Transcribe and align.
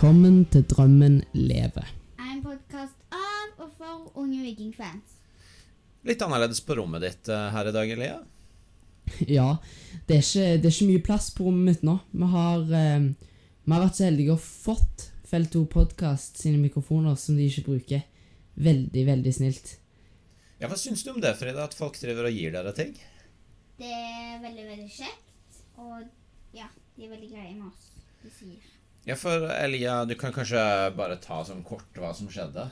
Velkommen 0.00 0.46
til 0.48 0.62
Drømmen 0.64 1.18
leve. 1.36 1.82
En 2.16 2.38
podkast 2.40 3.02
av 3.12 3.58
og 3.60 3.74
for 3.76 4.06
unge 4.22 4.38
vikingfans. 4.46 5.10
Litt 6.08 6.24
annerledes 6.24 6.62
på 6.64 6.72
rommet 6.78 7.04
ditt 7.04 7.28
eh, 7.28 7.50
her 7.52 7.68
i 7.68 7.74
dag, 7.76 7.92
Elia. 7.92 8.14
Ja, 9.36 9.58
det 10.08 10.16
er, 10.16 10.24
ikke, 10.24 10.46
det 10.56 10.70
er 10.70 10.72
ikke 10.72 10.88
mye 10.88 11.02
plass 11.04 11.28
på 11.36 11.44
rommet 11.50 11.68
mitt 11.68 11.84
nå. 11.84 11.98
Vi 12.16 12.30
har, 12.32 12.64
eh, 12.80 13.10
vi 13.66 13.76
har 13.76 13.84
vært 13.84 14.00
så 14.00 14.08
heldige 14.08 14.38
og 14.38 14.40
fått 14.40 15.10
Felt 15.34 15.52
2 15.58 15.66
Podcast 15.76 16.40
sine 16.46 16.64
mikrofoner 16.64 17.20
som 17.20 17.36
de 17.36 17.52
ikke 17.52 17.68
bruker. 17.68 18.08
Veldig, 18.56 19.04
veldig 19.12 19.36
snilt. 19.42 19.76
Ja, 20.64 20.72
Hva 20.72 20.80
syns 20.80 21.04
du 21.04 21.12
om 21.12 21.20
det, 21.20 21.36
Frida, 21.36 21.68
at 21.68 21.76
folk 21.76 22.00
driver 22.00 22.32
og 22.32 22.40
gir 22.40 22.56
dere 22.56 22.72
ting? 22.72 22.96
Det 23.76 23.92
er 24.00 24.40
veldig, 24.48 24.68
veldig 24.72 24.90
kjekt. 24.96 25.64
Og 25.76 26.56
ja, 26.56 26.72
de 26.96 27.04
er 27.04 27.18
veldig 27.18 27.34
greie 27.36 27.52
med 27.52 27.68
oss. 27.68 27.90
De 28.24 28.38
sier. 28.40 28.79
Ja, 29.08 29.16
for 29.16 29.48
Elia, 29.54 30.04
du 30.04 30.14
kan 30.14 30.32
kanskje 30.34 30.60
bare 30.96 31.16
ta 31.22 31.40
sånn 31.46 31.64
kort 31.64 31.96
hva 31.96 32.12
som 32.16 32.28
skjedde? 32.30 32.68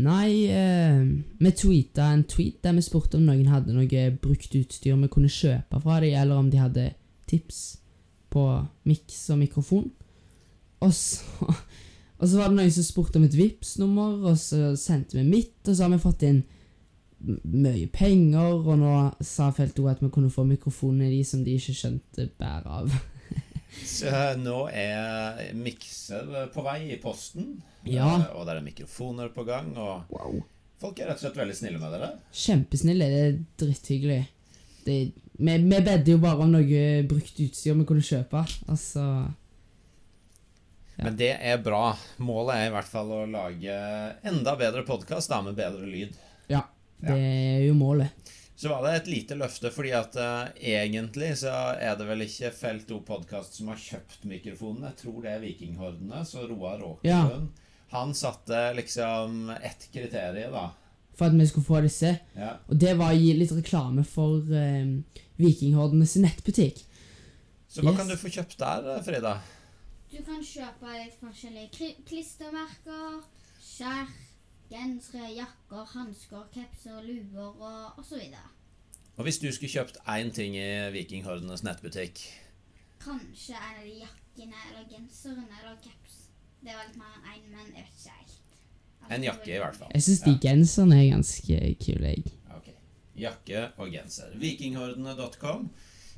Nei, 0.00 0.48
eh, 0.48 1.02
vi 1.36 1.52
tweeta 1.52 2.06
en 2.14 2.24
tweet 2.24 2.62
der 2.64 2.72
vi 2.78 2.84
spurte 2.84 3.18
om 3.18 3.26
noen 3.28 3.50
hadde 3.52 3.74
noe 3.76 4.06
brukt 4.22 4.54
utstyr 4.56 4.96
vi 4.96 5.10
kunne 5.12 5.28
kjøpe 5.28 5.82
fra 5.84 6.00
dem, 6.00 6.16
eller 6.16 6.40
om 6.40 6.48
de 6.48 6.62
hadde 6.62 6.86
tips 7.28 7.60
på 8.32 8.46
miks 8.88 9.20
og 9.34 9.42
mikrofon. 9.42 9.90
Og 10.80 10.94
så, 10.96 11.20
og 12.18 12.24
så 12.24 12.40
var 12.40 12.48
det 12.48 12.56
noen 12.56 12.72
som 12.72 12.88
spurte 12.88 13.20
om 13.20 13.28
et 13.28 13.36
vips 13.36 13.76
nummer 13.82 14.24
og 14.32 14.40
så 14.40 14.72
sendte 14.80 15.20
vi 15.20 15.28
mitt, 15.28 15.60
og 15.66 15.76
så 15.76 15.84
har 15.84 15.92
vi 15.92 16.02
fått 16.02 16.24
inn 16.30 16.42
mye 17.22 17.86
penger, 17.92 18.64
og 18.64 18.78
nå 18.80 18.94
sa 19.22 19.52
Felto 19.54 19.84
at 19.92 20.00
vi 20.02 20.10
kunne 20.10 20.32
få 20.32 20.42
mikrofonene 20.48 21.12
de 21.12 21.20
som 21.26 21.44
de 21.44 21.54
ikke 21.60 21.76
skjønte 21.76 22.30
bæret 22.40 22.72
av. 22.80 22.96
Så 23.72 24.10
nå 24.38 24.66
er 24.68 25.52
mikser 25.56 26.28
på 26.54 26.62
vei 26.66 26.92
i 26.92 26.98
posten, 27.02 27.62
Ja. 27.88 28.06
eh, 28.20 28.36
og 28.36 28.46
det 28.46 28.56
er 28.56 28.60
mikrofoner 28.66 29.28
på 29.34 29.44
gang, 29.48 29.72
og 29.76 30.04
Wow. 30.12 30.42
folk 30.80 30.98
er 31.00 31.06
rett 31.08 31.16
og 31.22 31.24
slett 31.26 31.36
veldig 31.40 31.56
snille 31.56 31.78
med 31.80 31.92
dere. 31.92 32.10
Kjempesnille, 32.32 33.08
det 33.08 33.22
er 33.26 33.38
dritthyggelig. 33.58 34.26
Det, 34.84 34.96
vi, 35.38 35.56
vi 35.58 35.80
bedde 35.80 36.10
jo 36.10 36.18
bare 36.18 36.42
om 36.42 36.50
noe 36.52 37.02
brukt 37.08 37.38
utstyr 37.40 37.74
vi 37.78 37.84
kunne 37.88 38.02
kjøpe, 38.04 38.44
altså 38.68 39.06
Ja. 40.98 41.04
Men 41.06 41.16
det 41.16 41.30
er 41.40 41.56
bra. 41.64 41.96
Målet 42.22 42.54
er 42.54 42.66
i 42.68 42.72
hvert 42.74 42.84
fall 42.90 43.08
å 43.10 43.22
lage 43.30 43.72
enda 44.28 44.52
bedre 44.60 44.84
podkast 44.86 45.30
med 45.42 45.56
bedre 45.56 45.86
lyd. 45.88 46.12
Ja, 46.52 46.60
det 47.00 47.16
er 47.16 47.62
jo 47.66 47.72
målet. 47.74 48.10
Så 48.62 48.68
var 48.70 48.84
det 48.86 48.90
et 48.94 49.08
lite 49.10 49.34
løfte, 49.34 49.72
fordi 49.74 49.90
at 49.98 50.14
uh, 50.22 50.52
egentlig 50.54 51.32
så 51.40 51.50
er 51.82 51.96
det 51.98 52.04
vel 52.06 52.20
ikke 52.22 52.52
Felt 52.54 52.92
O 52.94 53.00
podkast 53.02 53.56
som 53.58 53.72
har 53.72 53.80
kjøpt 53.82 54.22
mikrofonen. 54.30 54.84
Jeg 54.86 55.00
tror 55.00 55.16
det 55.24 55.32
er 55.32 55.40
Vikinghordene. 55.42 56.20
Så 56.28 56.44
Roar 56.46 56.78
Råkerlund 56.78 57.48
Han 57.90 58.14
satte 58.14 58.60
liksom 58.78 59.50
ett 59.56 59.88
kriterium, 59.90 60.54
da. 60.54 60.68
For 61.18 61.26
at 61.26 61.34
vi 61.40 61.48
skulle 61.50 61.66
få 61.66 61.80
disse. 61.82 62.12
Ja. 62.38 62.52
Og 62.70 62.78
det 62.78 62.94
var 63.02 63.10
å 63.10 63.18
gi 63.18 63.34
litt 63.34 63.50
reklame 63.58 64.06
for 64.06 64.46
eh, 64.54 64.94
Vikinghordenes 65.42 66.14
nettbutikk. 66.22 66.84
Så 67.66 67.82
hva 67.82 67.90
Yes. 67.90 67.98
kan 67.98 68.14
du 68.14 68.16
få 68.22 68.30
kjøpt 68.38 68.56
der, 68.62 68.88
eh, 68.94 69.02
Frida? 69.02 69.34
Du 70.14 70.20
kan 70.22 70.38
kjøpe 70.38 70.94
litt 71.00 71.18
forskjellige 71.18 71.90
klistremerker, 72.06 73.18
skjerf, 73.58 74.14
gensere, 75.02 75.32
jakker, 75.34 75.84
hansker, 75.94 76.42
kapser, 76.54 77.02
luer 77.02 77.56
og 77.58 77.98
osv. 77.98 78.20
Og 79.16 79.24
hvis 79.26 79.38
du 79.42 79.48
skulle 79.52 79.70
kjøpt 79.72 79.98
én 80.06 80.30
ting 80.32 80.54
i 80.56 80.90
Vikinghordenes 80.94 81.64
nettbutikk 81.66 82.22
Kanskje 83.02 83.56
en 83.58 83.80
av 83.80 83.82
de 83.82 83.96
jakkene 83.98 84.60
eller 84.70 84.86
genserne 84.86 85.48
eller 85.58 85.74
caps. 85.82 86.28
Det 86.62 86.70
var 86.70 86.86
litt 86.86 87.00
mer 87.00 87.16
enn 87.18 87.32
én, 87.34 87.48
men 87.50 87.72
jeg 87.74 87.82
vet 87.82 87.98
ikke 87.98 88.14
helt. 88.20 88.38
Altså, 89.02 89.14
En 89.16 89.26
jakke, 89.26 89.50
i 89.50 89.58
hvert 89.58 89.80
fall. 89.80 89.90
Jeg 89.96 90.06
syns 90.06 90.22
de 90.22 90.36
genserne 90.46 91.00
er 91.00 91.08
ganske 91.10 91.58
kule, 91.82 92.12
jeg. 92.14 92.34
Okay. 92.60 92.76
Jakke 93.18 93.64
og 93.82 93.90
genser. 93.90 94.36
Vikinghordene.com. 94.38 95.66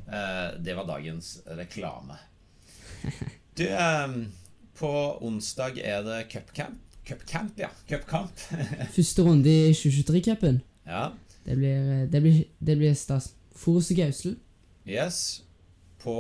Eh, 0.05 0.49
det 0.61 0.77
var 0.77 0.91
dagens 0.93 1.39
reklame. 1.47 2.21
Du, 3.55 3.62
eh, 3.71 4.15
på 4.75 4.91
onsdag 5.23 5.78
er 5.78 6.03
det 6.03 6.25
cupcamp. 6.33 6.94
Cupcamp, 7.04 7.59
ja. 7.60 7.69
Cupkamp. 7.88 8.38
Første 8.97 9.22
runde 9.26 9.50
i 9.50 9.72
2023-cupen. 9.76 10.60
ja. 10.87 11.10
Det 11.44 11.59
blir, 11.59 11.76
eh, 11.92 12.04
det 12.09 12.20
blir, 12.25 12.37
det 12.65 12.75
blir 12.81 12.94
stas. 12.97 13.26
Forus 13.54 13.91
og 13.92 13.97
Gausel. 13.98 14.37
Yes. 14.88 15.43
På 16.00 16.14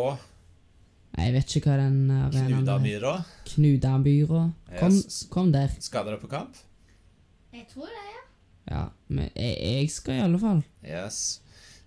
Nei, 1.16 1.24
Jeg 1.30 1.32
vet 1.38 1.54
ikke 1.56 1.70
hva 1.70 1.76
den 1.80 2.10
arenaen 2.10 2.34
er. 2.34 2.50
Knudamyra. 2.58 3.12
Knudamyra. 3.48 4.42
Kom, 4.78 4.92
Yes. 4.98 5.22
kom 5.30 5.52
der. 5.54 5.70
Skal 5.80 6.04
dere 6.04 6.18
på 6.20 6.28
kamp? 6.28 6.56
Jeg 7.54 7.64
tror 7.72 7.86
det, 7.88 8.04
ja. 8.10 8.20
Ja, 8.76 8.82
men 9.08 9.30
jeg, 9.36 9.56
jeg 9.62 9.90
skal 9.94 10.14
i 10.18 10.24
alle 10.26 10.38
fall. 10.42 10.60
Yes. 10.84 11.40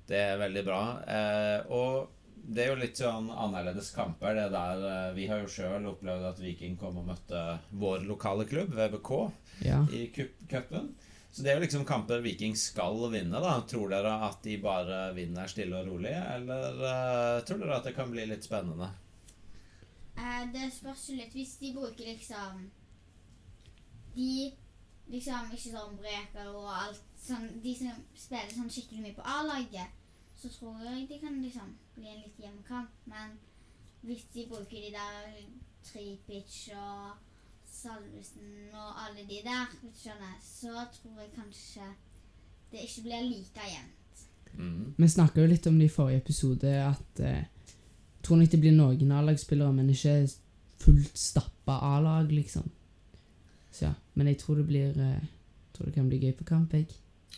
Det 0.10 0.18
er 0.18 0.38
veldig 0.42 0.64
bra. 0.66 0.82
Eh, 1.06 1.70
og 1.70 2.10
det 2.48 2.64
er 2.64 2.70
jo 2.72 2.78
litt 2.80 3.00
sånn 3.00 3.28
annerledes 3.34 3.90
kamper. 3.96 4.38
Det 4.38 4.46
der 4.54 4.84
eh, 4.92 5.14
Vi 5.18 5.26
har 5.28 5.42
jo 5.44 5.50
sjøl 5.52 5.86
opplevd 5.92 6.24
at 6.30 6.40
Viking 6.40 6.78
kom 6.80 6.98
og 7.02 7.08
møtte 7.10 7.42
vår 7.82 8.06
lokale 8.08 8.46
klubb, 8.48 8.72
VBK, 8.78 9.12
Ja. 9.66 9.82
i 9.92 10.06
cup- 10.16 10.46
cupen. 10.52 10.94
Så 11.32 11.44
det 11.44 11.52
er 11.52 11.58
jo 11.60 11.66
liksom 11.66 11.84
kamper 11.86 12.22
Viking 12.24 12.56
skal 12.58 12.96
vinne, 13.14 13.42
da. 13.44 13.58
Tror 13.70 13.92
dere 13.92 14.14
at 14.30 14.40
de 14.48 14.56
bare 14.64 15.12
vinner 15.14 15.48
stille 15.52 15.76
og 15.82 15.92
rolig, 15.92 16.14
eller 16.16 16.80
uh, 16.82 17.42
tror 17.46 17.60
dere 17.62 17.76
at 17.82 17.84
det 17.90 17.96
kan 17.98 18.10
bli 18.10 18.24
litt 18.26 18.48
spennende? 18.48 18.88
Eh, 20.18 20.46
det 20.56 20.72
spørs 20.74 21.04
jo 21.12 21.18
litt 21.20 21.36
hvis 21.38 21.58
de 21.62 21.74
bruker 21.76 22.08
liksom 22.10 22.64
De 24.16 24.32
liksom 25.14 25.52
ikke 25.54 25.74
sånn 25.76 26.00
breker 26.02 26.48
og 26.50 26.72
alt 26.74 27.04
sånn 27.22 27.46
De 27.62 27.74
som 27.78 28.00
spiller 28.18 28.56
sånn 28.56 28.72
skikkelig 28.74 29.04
mye 29.04 29.18
på 29.20 29.28
A-laget, 29.36 29.94
så 30.38 30.50
tror 30.56 30.80
jeg 30.88 31.06
de 31.12 31.20
kan 31.22 31.38
liksom 31.44 31.76
bli 31.98 32.12
en 32.12 32.24
litt 32.24 32.40
jevn 32.42 32.64
kamp. 32.68 32.94
Men 33.10 33.38
hvis 34.08 34.26
de 34.34 34.46
bruker 34.50 34.86
de 34.86 34.94
der 34.96 35.40
Tripic 35.88 36.58
og 36.76 37.18
Salvesen 37.68 38.74
og 38.74 39.04
alle 39.04 39.26
de 39.28 39.42
der, 39.46 39.76
skjønner, 39.98 40.38
så 40.42 40.88
tror 40.96 41.22
jeg 41.22 41.36
kanskje 41.36 41.92
det 42.72 42.84
ikke 42.88 43.06
blir 43.06 43.30
like 43.30 43.70
jevnt. 43.74 44.26
Mm. 44.58 44.94
Vi 44.98 45.08
snakka 45.08 45.42
jo 45.42 45.52
litt 45.52 45.68
om 45.70 45.78
det 45.80 45.88
i 45.88 45.94
forrige 45.94 46.24
episode, 46.24 46.74
at 46.84 47.22
eh, 47.24 47.46
tror 48.26 48.42
nok 48.42 48.52
det 48.52 48.60
blir 48.60 48.76
noen 48.76 49.14
A-lagsspillere, 49.14 49.76
men 49.76 49.92
ikke 49.94 50.18
fullt 50.82 51.18
stappa 51.18 51.78
A-lag, 51.94 52.32
liksom. 52.32 52.66
Så 53.72 53.86
ja, 53.86 53.94
men 54.16 54.32
jeg 54.32 54.40
tror 54.42 54.58
det 54.58 54.68
blir 54.68 54.98
eh, 54.98 55.28
tror 55.78 55.90
det 55.90 55.96
kan 55.96 56.10
bli 56.10 56.20
gøy 56.24 56.34
på 56.40 56.48
kamp, 56.48 56.74
jeg. 56.74 56.90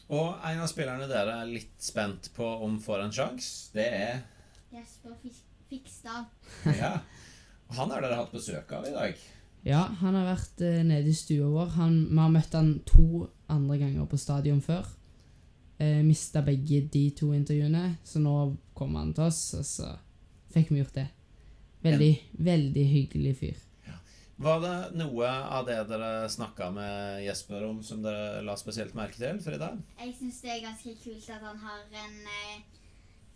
Og 0.09 0.40
en 0.46 0.64
av 0.64 0.69
spillerne 0.72 1.09
dere 1.09 1.42
er 1.42 1.50
litt 1.50 1.75
spent 1.84 2.31
på 2.36 2.46
om 2.66 2.80
får 2.81 3.03
en 3.03 3.16
sjanse, 3.16 3.74
det 3.75 3.88
er 3.94 4.22
Jesper 4.72 5.16
Fikstad. 5.69 6.25
Ja. 6.80 7.00
Han 7.78 7.91
har 7.91 8.02
dere 8.02 8.18
hatt 8.18 8.31
besøk 8.34 8.72
av 8.74 8.88
i 8.90 8.94
dag. 8.96 9.19
Ja, 9.68 9.84
han 10.00 10.16
har 10.16 10.25
vært 10.31 10.62
eh, 10.66 10.80
nede 10.88 11.12
i 11.12 11.13
stua 11.18 11.50
vår. 11.52 11.75
Han, 11.75 11.97
vi 12.09 12.18
har 12.18 12.31
møtt 12.34 12.56
han 12.57 12.72
to 12.88 13.28
andre 13.52 13.78
ganger 13.81 14.07
på 14.09 14.18
stadion 14.18 14.62
før. 14.66 14.88
Eh, 15.78 16.00
Mista 16.06 16.41
begge 16.46 16.81
de 16.91 17.03
to 17.16 17.34
intervjuene, 17.35 18.00
så 18.03 18.22
nå 18.24 18.35
kom 18.78 18.96
han 18.97 19.13
til 19.13 19.28
oss, 19.28 19.41
og 19.59 19.66
så 19.68 19.91
fikk 20.53 20.72
vi 20.74 20.81
gjort 20.81 20.97
det. 20.97 21.07
Veldig, 21.86 22.13
veldig 22.50 22.86
hyggelig 22.94 23.36
fyr. 23.39 23.65
Var 24.39 24.62
det 24.63 24.75
noe 24.95 25.27
av 25.27 25.65
det 25.68 25.75
dere 25.89 26.27
snakka 26.31 26.69
med 26.72 27.25
Jesper 27.25 27.65
om 27.68 27.81
som 27.83 28.00
dere 28.04 28.39
la 28.48 28.54
spesielt 28.60 28.95
merke 28.95 29.19
til, 29.19 29.42
Frida? 29.44 29.74
Jeg 30.00 30.13
syns 30.15 30.38
det 30.45 30.54
er 30.54 30.62
ganske 30.63 30.94
kult 31.04 31.25
at 31.36 31.44
han 31.44 31.60
har 31.60 31.81
en 32.06 32.22
eh, 32.24 32.79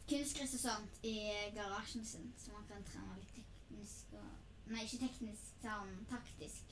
kunstgress 0.09 0.55
og 0.57 0.63
sånt 0.65 1.03
i 1.07 1.15
garasjen 1.55 2.05
sin, 2.05 2.31
så 2.38 2.51
man 2.55 2.65
kan 2.69 2.83
trene 2.88 3.19
litt 3.19 3.35
teknisk 3.38 4.15
og 4.19 4.31
Nei, 4.71 4.85
ikke 4.85 5.01
teknisk, 5.01 5.50
sånn 5.59 5.89
taktisk. 6.07 6.69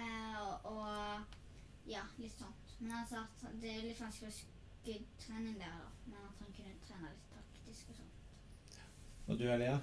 Eh, 0.00 0.38
og, 0.64 1.34
ja, 1.84 2.00
litt 2.16 2.32
sånt. 2.32 2.72
Men 2.78 2.94
han 2.96 3.04
sa 3.10 3.26
at 3.26 3.42
det 3.60 3.74
er 3.74 3.82
litt 3.84 4.00
vanskelig 4.00 4.30
å 4.30 4.36
skuddtrening 4.38 5.58
der, 5.60 5.74
da. 5.82 5.90
Men 6.06 6.28
at 6.30 6.40
han 6.40 6.54
kunne 6.56 6.76
trene 6.86 7.12
litt 7.12 7.34
taktisk 7.34 7.92
og 7.92 7.98
sånt. 8.00 8.78
Og 9.28 9.40
du, 9.40 9.44
Elia? 9.52 9.76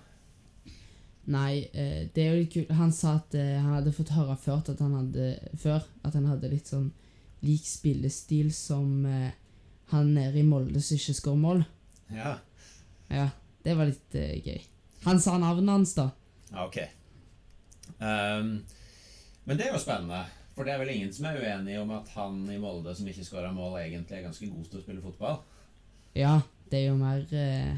Nei, 1.27 1.67
eh, 1.75 2.07
det 2.15 2.23
er 2.23 2.31
jo 2.31 2.41
litt 2.41 2.53
kult. 2.53 2.73
Han 2.79 2.93
sa 2.95 3.17
at 3.19 3.35
eh, 3.35 3.57
han 3.59 3.75
hadde 3.75 3.95
fått 3.95 4.15
høre 4.15 4.37
før 4.39 4.61
at 4.63 4.81
han 4.83 4.95
hadde, 4.95 5.31
før 5.59 5.83
at 6.07 6.15
han 6.15 6.29
hadde 6.31 6.51
litt 6.53 6.71
sånn 6.71 6.89
lik 7.45 7.67
spillestil 7.67 8.49
som 8.55 9.05
eh, 9.05 9.33
han 9.91 10.13
nede 10.15 10.39
i 10.41 10.47
Molde 10.47 10.81
som 10.81 10.97
ikke 10.97 11.17
skårer 11.19 11.41
mål. 11.43 11.65
Ja. 12.15 12.37
Ja, 13.09 13.29
det 13.63 13.75
var 13.79 13.85
litt 13.89 14.15
eh, 14.19 14.35
gøy. 14.43 14.61
Han 15.05 15.19
sa 15.23 15.37
navnet 15.39 15.69
hans, 15.71 15.93
da. 15.97 16.09
ja 16.51 16.65
ok. 16.67 16.77
Ehm, 18.03 18.51
men 19.47 19.57
det 19.59 19.67
er 19.67 19.73
jo 19.75 19.79
spennende. 19.81 20.23
For 20.57 20.65
det 20.65 20.73
er 20.73 20.79
vel 20.81 20.89
ingen 20.95 21.11
som 21.13 21.27
er 21.29 21.37
uenig 21.37 21.75
om 21.79 21.91
at 21.93 22.07
han 22.15 22.39
i 22.49 22.57
Molde 22.59 22.93
som 22.97 23.07
ikke 23.07 23.25
skåra 23.27 23.51
mål, 23.53 23.77
egentlig 23.83 24.17
er 24.17 24.25
ganske 24.25 24.47
god 24.49 24.65
til 24.71 24.79
å 24.79 24.85
spille 24.85 25.03
fotball? 25.03 25.37
Ja, 26.17 26.39
det 26.71 26.79
er 26.81 26.87
jo 26.89 26.95
mer 26.99 27.21
eh, 27.31 27.75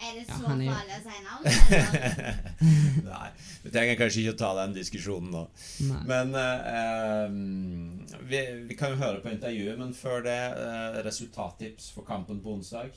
Er 0.00 0.14
det 0.16 0.22
Ja, 0.24 0.32
så 0.38 0.46
han 0.48 0.62
er 0.62 0.64
jo- 0.64 0.72
farlig 0.72 0.94
å 0.96 1.02
si 1.04 1.18
navn? 1.26 1.42
eller? 1.44 2.38
Nei, 3.10 3.26
vi 3.66 3.72
trenger 3.74 3.98
kanskje 4.00 4.22
ikke 4.22 4.32
å 4.32 4.38
ta 4.40 4.50
den 4.62 4.72
diskusjonen 4.78 5.28
nå. 5.34 5.42
Nei. 5.90 6.00
Men 6.08 6.32
eh, 6.40 6.70
eh, 6.80 8.24
vi, 8.30 8.40
vi 8.70 8.78
kan 8.80 8.94
jo 8.94 9.02
høre 9.02 9.20
på 9.20 9.28
intervjuet, 9.34 9.76
men 9.78 9.92
før 9.94 10.24
det 10.24 10.38
eh, 10.56 10.96
resultattips 11.04 11.90
for 11.92 12.08
kampen 12.08 12.40
på 12.40 12.56
onsdag. 12.56 12.96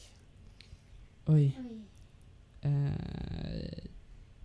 Oi. 1.28 1.56
Oi. 1.58 1.82
Eh, 2.64 3.86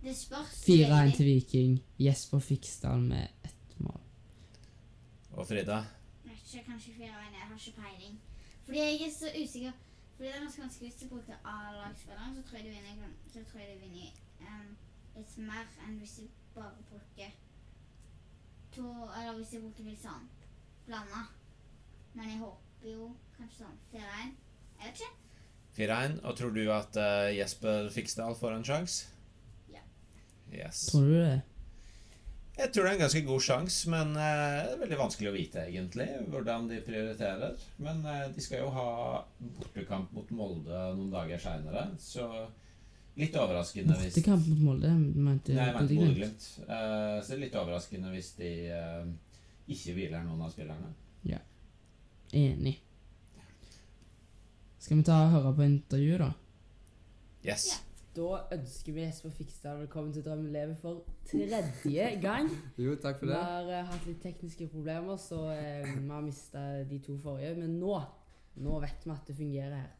Det 0.03 0.15
spørs 0.17 0.63
4-1 0.65 1.15
til 1.15 1.25
Viking. 1.25 1.79
Jesper 1.99 2.39
Fiksdal 2.39 3.01
med 3.01 3.27
ett 3.45 3.79
mål. 3.79 3.99
Og 5.31 5.47
Frida? 5.47 5.75
Jeg 5.75 6.31
vet 6.31 6.53
ikke, 6.53 6.65
kanskje 6.71 6.93
4-1. 6.93 6.99
Jeg 6.99 7.41
har 7.47 7.55
ikke 7.67 7.81
peiling. 7.81 8.21
Fordi 8.65 8.77
jeg 8.79 8.93
er 9.07 9.11
så 9.19 9.27
usikker. 9.43 9.71
Fordi 10.15 10.27
det 10.27 10.35
er 10.35 10.39
ganske 10.39 10.61
vanskelig 10.61 10.89
hvis 10.91 11.01
du 11.01 11.07
bruker 11.09 11.35
A-lagsspilleren, 11.45 12.35
så 12.35 12.41
tror 12.49 12.57
jeg 12.57 12.65
du 12.65 12.71
vinner, 12.71 13.07
så 13.33 13.39
tror 13.51 13.59
jeg 13.59 13.69
du 13.75 13.79
vinner 13.85 14.11
um, 14.39 14.77
litt 15.15 15.37
mer 15.37 15.65
enn 15.87 15.97
hvis 15.97 16.11
du 16.19 16.23
bare 16.55 16.71
bruker 16.89 17.29
to 18.75 18.81
Eller 19.17 19.33
hvis 19.37 19.49
du 19.49 19.61
bruker 19.61 19.83
litt 19.83 20.01
sånn 20.03 20.27
blanda. 20.85 21.21
Men 22.13 22.29
jeg 22.29 22.39
håper 22.43 22.91
jo 22.93 23.15
kanskje 23.37 23.63
sånn 23.63 23.79
4-1. 23.93 24.35
Jeg 24.79 24.85
vet 24.87 24.99
ikke. 25.01 25.28
4-1. 25.77 26.19
Og 26.23 26.35
tror 26.37 26.55
du 26.55 26.63
at 26.73 26.99
uh, 26.99 27.29
Jesper 27.35 27.89
Fiksdal 27.93 28.35
får 28.39 28.57
en 28.57 28.67
sjanse? 28.67 29.13
Ja. 29.73 29.83
Yes. 30.53 30.87
Tror 30.91 31.07
du 31.07 31.15
det? 31.17 31.39
Jeg 32.59 32.73
tror 32.75 32.83
det 32.83 32.89
er 32.89 32.97
en 32.97 33.03
ganske 33.05 33.21
god 33.23 33.43
sjanse, 33.43 33.89
men 33.91 34.09
uh, 34.17 34.23
det 34.65 34.73
er 34.73 34.81
veldig 34.81 34.97
vanskelig 34.99 35.29
å 35.29 35.35
vite 35.35 35.61
egentlig 35.69 36.07
hvordan 36.31 36.67
de 36.71 36.79
prioriterer. 36.83 37.67
Men 37.79 38.01
uh, 38.03 38.25
de 38.35 38.43
skal 38.43 38.65
jo 38.65 38.73
ha 38.75 38.89
bortekamp 39.59 40.11
mot 40.17 40.33
Molde 40.35 40.81
noen 40.97 41.13
dager 41.13 41.39
seinere, 41.43 41.85
så 42.03 42.27
litt 43.19 43.35
overraskende 43.35 43.95
hvis 43.99 44.13
Bortekamp 44.17 44.51
mot 44.51 44.65
Molde, 44.67 44.91
mente 44.95 45.55
Nei, 45.55 45.69
jeg 45.69 45.75
mente 45.75 45.95
Bodø-Glimt. 45.99 46.45
Eh, 46.63 47.15
så 47.19 47.33
det 47.33 47.35
er 47.35 47.41
litt 47.41 47.57
overraskende 47.59 48.11
hvis 48.13 48.29
de 48.37 48.51
ikke 49.75 49.95
hviler 49.97 50.23
noen 50.23 50.45
av 50.45 50.53
spillerne. 50.53 50.93
Ja. 51.27 51.41
Enig. 52.31 52.77
Skal 54.79 54.97
vi 54.97 55.03
ta 55.03 55.17
og 55.25 55.31
høre 55.33 55.55
på 55.55 55.65
intervjuet, 55.67 56.21
da? 56.21 56.31
Yes. 57.43 57.65
Yeah. 57.67 57.85
Da 58.15 58.55
ønsker 58.55 58.93
vi 58.95 59.01
Jesper 59.01 59.29
Fikstad 59.29 59.77
velkommen 59.77 60.13
til 60.13 60.23
Drømmen 60.25 60.51
lever 60.51 60.75
for 60.79 61.03
tredje 61.27 62.07
gang. 62.21 62.47
Jo, 62.83 62.95
takk 62.95 63.19
for 63.19 63.27
Vi 63.27 63.33
det. 63.33 63.41
har 63.43 63.67
uh, 63.67 63.91
hatt 63.91 64.07
litt 64.07 64.21
tekniske 64.23 64.67
problemer, 64.71 65.19
så 65.19 65.41
uh, 65.51 65.83
vi 65.83 66.07
har 66.07 66.23
mista 66.23 66.63
de 66.87 66.99
to 67.03 67.17
forrige. 67.19 67.57
Men 67.59 67.75
nå 67.79 67.99
nå 68.59 68.79
vet 68.79 69.05
vi 69.05 69.11
at 69.11 69.27
det 69.27 69.35
fungerer 69.35 69.75
her. 69.75 69.95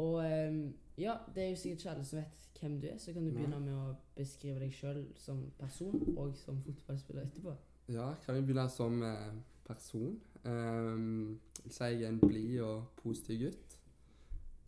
Og 0.00 0.24
eh, 0.24 0.58
ja, 1.00 1.14
det 1.34 1.44
er 1.44 1.48
jo 1.50 1.56
sikkert 1.60 1.80
ikke 1.80 1.90
alle 1.90 2.04
som 2.04 2.18
vet 2.18 2.60
hvem 2.60 2.80
du 2.80 2.86
er, 2.88 2.98
så 3.00 3.12
kan 3.12 3.24
du 3.24 3.32
begynne 3.32 3.60
med 3.60 3.72
å 3.76 3.94
beskrive 4.16 4.60
deg 4.60 4.72
sjøl 4.76 5.00
som 5.20 5.42
person 5.58 5.96
og 6.16 6.34
som 6.40 6.60
fotballspiller 6.60 7.24
etterpå. 7.24 7.54
Ja, 7.92 8.10
kan 8.24 8.36
vi 8.36 8.44
begynne 8.48 8.66
som 8.72 9.00
uh, 9.04 9.32
person? 9.68 10.16
Um, 10.44 11.40
så 11.66 11.72
si 11.74 11.90
jeg 11.92 12.02
er 12.04 12.14
en 12.14 12.20
blid 12.20 12.60
og 12.64 12.88
positiv 13.00 13.46
gutt. 13.46 13.69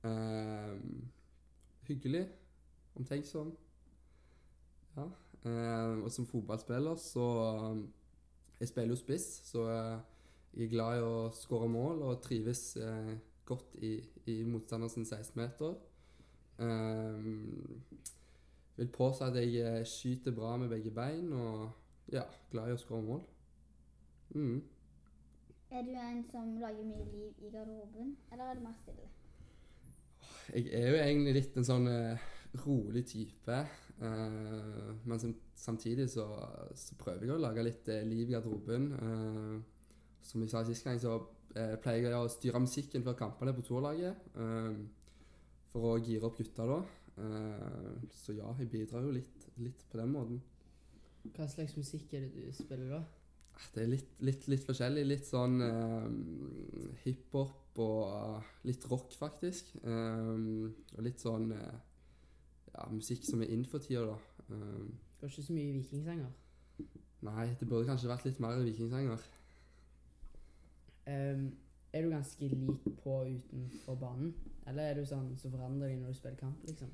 Ehm, 0.04 1.08
hyggelig. 1.88 2.28
Omtenksom. 2.94 3.56
Ja. 4.96 5.08
ehm, 5.44 6.02
og 6.02 6.10
som 6.10 6.26
fotballspiller 6.26 6.94
så 6.94 7.26
um, 7.72 7.92
Jeg 8.60 8.68
spiller 8.68 8.88
jo 8.88 8.96
spiss, 8.96 9.40
så 9.44 9.62
eh, 9.70 9.98
jeg 10.54 10.64
er 10.64 10.70
glad 10.70 10.98
i 10.98 11.02
å 11.02 11.30
skåre 11.34 11.66
mål 11.68 12.02
og 12.06 12.20
trives 12.22 12.76
uh, 12.78 13.08
godt 13.44 13.74
i, 13.82 13.96
i 14.30 14.44
motstanders 14.46 14.94
16-meter. 15.00 15.74
Um, 16.58 17.82
vil 18.76 18.88
påstå 18.88 19.24
at 19.24 19.36
jeg 19.36 19.54
eh, 19.80 19.86
skyter 19.86 20.34
bra 20.36 20.56
med 20.56 20.68
begge 20.68 20.90
bein 20.90 21.32
og 21.32 21.70
ja, 22.12 22.22
glad 22.50 22.70
i 22.70 22.76
å 22.76 22.80
skåre 22.80 23.02
mål. 23.02 23.24
Mm. 24.34 24.62
Er 25.72 25.82
du 25.82 25.90
en 25.96 26.22
som 26.30 26.54
lager 26.60 26.84
mye 26.84 27.08
liv 27.10 27.34
i 27.42 27.50
garderoben, 27.50 28.16
eller 28.32 28.44
er 28.44 28.54
du 28.54 28.64
mer 28.68 28.78
stille? 28.82 29.10
Jeg 30.52 30.68
er 30.76 30.90
jo 30.90 30.96
egentlig 31.00 31.32
litt 31.38 31.54
en 31.56 31.64
sånn 31.64 31.86
eh, 31.88 32.24
rolig 32.66 33.06
type. 33.08 33.58
eh, 34.04 34.90
men 35.08 35.20
sam 35.22 35.32
samtidig 35.62 36.08
så, 36.10 36.26
så 36.74 36.96
prøver 36.98 37.24
jeg 37.24 37.32
å 37.36 37.40
lage 37.40 37.64
litt 37.64 37.88
eh, 37.88 38.02
liv 38.04 38.26
i 38.28 38.34
garderoben. 38.34 38.90
Som 40.22 40.42
jeg 40.44 40.52
sa 40.52 40.64
sist 40.66 40.84
gang, 40.84 41.00
så 41.00 41.16
pleier 41.52 42.10
jeg 42.10 42.18
å 42.18 42.28
styre 42.32 42.60
musikken 42.62 43.04
før 43.06 43.16
kampene 43.18 43.54
på 43.56 43.64
turlaget. 43.66 44.28
for 45.72 45.88
å 45.88 45.98
gire 45.98 46.28
opp 46.28 46.36
gutta 46.36 46.66
da. 46.68 46.78
Så 48.12 48.36
ja, 48.36 48.52
jeg 48.58 48.70
bidrar 48.72 49.06
jo 49.06 49.14
litt, 49.16 49.48
litt 49.56 49.86
på 49.90 50.00
den 50.00 50.12
måten. 50.12 50.42
Hva 51.32 51.48
slags 51.48 51.76
musikk 51.78 52.12
er 52.14 52.26
det 52.26 52.32
du 52.34 52.52
spiller 52.56 52.98
da? 52.98 53.02
Det 53.74 53.82
er 53.82 53.90
litt, 53.92 54.10
litt, 54.26 54.46
litt 54.50 54.64
forskjellig. 54.66 55.04
Litt 55.08 55.26
sånn 55.28 55.62
eh, 55.64 56.96
hiphop 57.04 57.80
og 57.80 58.66
litt 58.68 58.84
rock, 58.90 59.14
faktisk. 59.16 59.72
Um, 59.84 60.72
og 60.96 61.04
litt 61.06 61.22
sånn 61.22 61.50
eh, 61.56 61.78
ja, 62.72 62.86
musikk 62.92 63.24
som 63.28 63.44
er 63.44 63.52
inn 63.54 63.64
for 63.68 63.84
tida, 63.84 64.04
da. 64.12 64.46
Um, 64.52 64.92
Det 65.16 65.26
var 65.26 65.32
ikke 65.32 65.46
så 65.46 65.56
mye 65.56 65.76
vikingsanger. 65.78 66.32
nei, 67.22 67.46
det 67.60 67.68
burde 67.70 67.86
kanskje 67.86 68.10
vært 68.10 68.26
litt 68.26 68.40
mer 68.42 68.58
vikingsanger. 68.66 69.28
Um, 71.06 71.46
er 71.92 72.02
du 72.02 72.10
ganske 72.10 72.48
lik 72.48 72.84
på 73.02 73.18
utenfor 73.28 73.94
banen? 74.00 74.34
Eller 74.66 74.90
er 74.90 75.00
du 75.00 75.06
sånn 75.06 75.32
som 75.38 75.52
forandrer 75.52 75.92
deg 75.92 76.00
når 76.00 76.14
du 76.14 76.18
spiller 76.18 76.40
kamp, 76.40 76.62
liksom? 76.66 76.90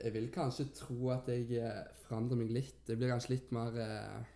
Jeg 0.00 0.14
vil 0.14 0.30
kanskje 0.32 0.70
tro 0.74 1.10
at 1.12 1.28
jeg 1.28 1.58
eh, 1.60 1.82
forandrer 2.06 2.38
meg 2.40 2.52
litt. 2.56 2.78
Jeg 2.88 2.96
blir 2.96 3.12
kanskje 3.12 3.34
litt 3.34 3.50
mer 3.52 3.74
eh, 3.76 4.30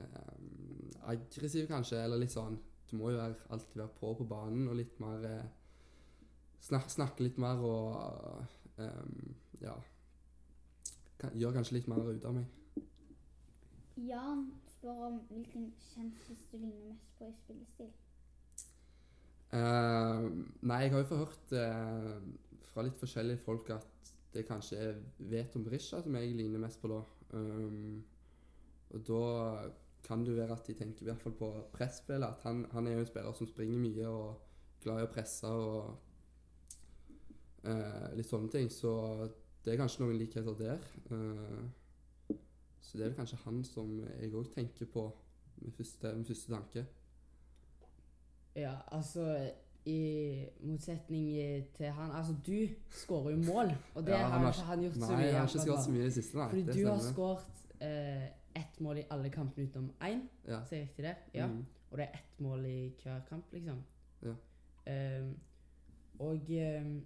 eh, 0.00 1.10
aggressiv, 1.12 1.68
kanskje. 1.70 2.00
Eller 2.04 2.22
litt 2.22 2.34
sånn 2.34 2.58
Du 2.90 2.96
må 3.00 3.10
jo 3.10 3.18
være, 3.18 3.36
alltid 3.50 3.80
være 3.80 3.96
på 3.98 4.12
på 4.18 4.26
banen 4.28 4.68
og 4.68 4.76
litt 4.78 4.98
mer 5.02 5.24
eh, 5.28 5.46
snak, 6.60 6.90
Snakke 6.90 7.26
litt 7.26 7.38
mer 7.38 7.62
og 7.64 8.78
eh, 8.78 9.02
Ja. 9.64 9.76
Kan, 11.18 11.34
gjør 11.38 11.58
kanskje 11.58 11.78
litt 11.78 11.88
mer 11.88 12.02
ut 12.10 12.24
av 12.26 12.34
meg. 12.34 12.84
Jan 13.94 14.48
spør 14.66 15.04
om 15.06 15.20
hvilken 15.30 15.68
kjendis 15.92 16.48
du 16.50 16.58
ligner 16.58 16.88
mest 16.90 17.12
på 17.18 17.28
i 17.30 17.36
spillestil. 17.38 17.92
Eh, 19.54 20.24
nei, 20.66 20.80
jeg 20.82 20.92
har 20.92 21.04
jo 21.04 21.10
forhørt 21.12 21.52
uh, 21.54 22.16
fra 22.72 22.82
litt 22.82 22.98
forskjellige 22.98 23.42
folk 23.44 23.70
at 23.70 24.10
det 24.34 24.42
kanskje 24.48 24.80
er 24.82 24.96
Veton 25.30 25.62
Berisha 25.62 26.00
som 26.02 26.16
jeg 26.18 26.34
ligner 26.34 26.62
mest 26.64 26.80
på 26.82 26.90
da. 26.90 27.00
Um, 27.34 28.02
og 28.90 29.04
da 29.06 29.20
kan 30.04 30.24
det 30.24 30.32
jo 30.34 30.36
være 30.40 30.52
at 30.58 30.66
de 30.68 30.74
tenker 30.78 31.02
i 31.02 31.08
hvert 31.10 31.22
fall 31.22 31.32
på 31.38 31.48
presspillet. 31.72 32.26
At 32.28 32.42
han, 32.44 32.64
han 32.72 32.86
er 32.86 32.92
jo 32.98 33.04
en 33.04 33.06
spiller 33.08 33.32
som 33.32 33.48
springer 33.48 33.78
mye 33.80 34.08
og 34.08 34.40
glad 34.84 35.00
i 35.00 35.06
å 35.06 35.12
presse 35.14 35.48
og 35.48 35.94
eh, 37.64 38.08
litt 38.18 38.28
sånne 38.28 38.50
ting. 38.52 38.68
Så 38.72 38.92
det 39.64 39.72
er 39.74 39.80
kanskje 39.80 40.04
noen 40.04 40.18
likheter 40.20 40.58
der. 40.60 40.84
Eh, 41.10 42.36
så 42.84 42.98
det 42.98 43.06
er 43.06 43.10
vel 43.12 43.18
kanskje 43.22 43.40
han 43.46 43.62
som 43.64 43.94
jeg 44.20 44.32
òg 44.36 44.50
tenker 44.54 44.86
på 44.92 45.06
med 45.62 45.72
første, 45.78 46.12
med 46.18 46.26
første 46.28 46.52
tanke. 46.52 46.84
Ja, 48.54 48.76
altså 48.94 49.24
i 49.84 50.44
motsetning 50.64 51.24
til 51.76 51.90
han 51.92 52.12
Altså, 52.16 52.32
du 52.46 52.68
skårer 52.94 53.34
jo 53.34 53.40
mål, 53.52 53.72
og 53.94 54.06
det 54.06 54.14
Ja, 54.14 54.20
har 54.28 54.38
han 54.38 54.46
ikke 54.48 54.68
han 54.68 54.84
gjort 54.84 54.94
så 54.94 55.00
Nei, 55.00 55.16
mye. 55.16 55.26
jeg 55.26 55.34
har 55.40 55.48
ikke 55.48 55.64
skåret 55.64 55.84
så 55.84 55.90
mye 55.92 56.00
i 56.00 56.04
det 56.08 56.14
siste, 56.14 56.38
nei. 56.38 56.46
Fordi 56.52 56.62
det 56.68 56.74
du 56.76 56.86
har 56.86 57.00
stemmer. 57.00 57.12
skåret 57.12 57.82
eh, 57.88 58.28
ett 58.56 58.80
mål 58.80 58.98
i 58.98 59.06
alle 59.10 59.30
kampene 59.30 59.66
utenom 59.68 59.90
én, 60.00 60.28
Ja. 60.48 60.60
sier 60.64 60.78
jeg 60.78 60.88
riktig 60.88 61.04
det? 61.04 61.16
Ja. 61.34 61.46
Mm. 61.46 61.64
Og 61.90 61.98
det 61.98 62.06
er 62.06 62.18
ett 62.18 62.40
mål 62.40 62.66
i 62.66 62.92
hver 63.02 63.20
kamp, 63.28 63.52
liksom. 63.52 63.82
Ja. 64.22 64.34
Um, 64.86 65.36
og 66.18 66.50
um, 66.50 67.04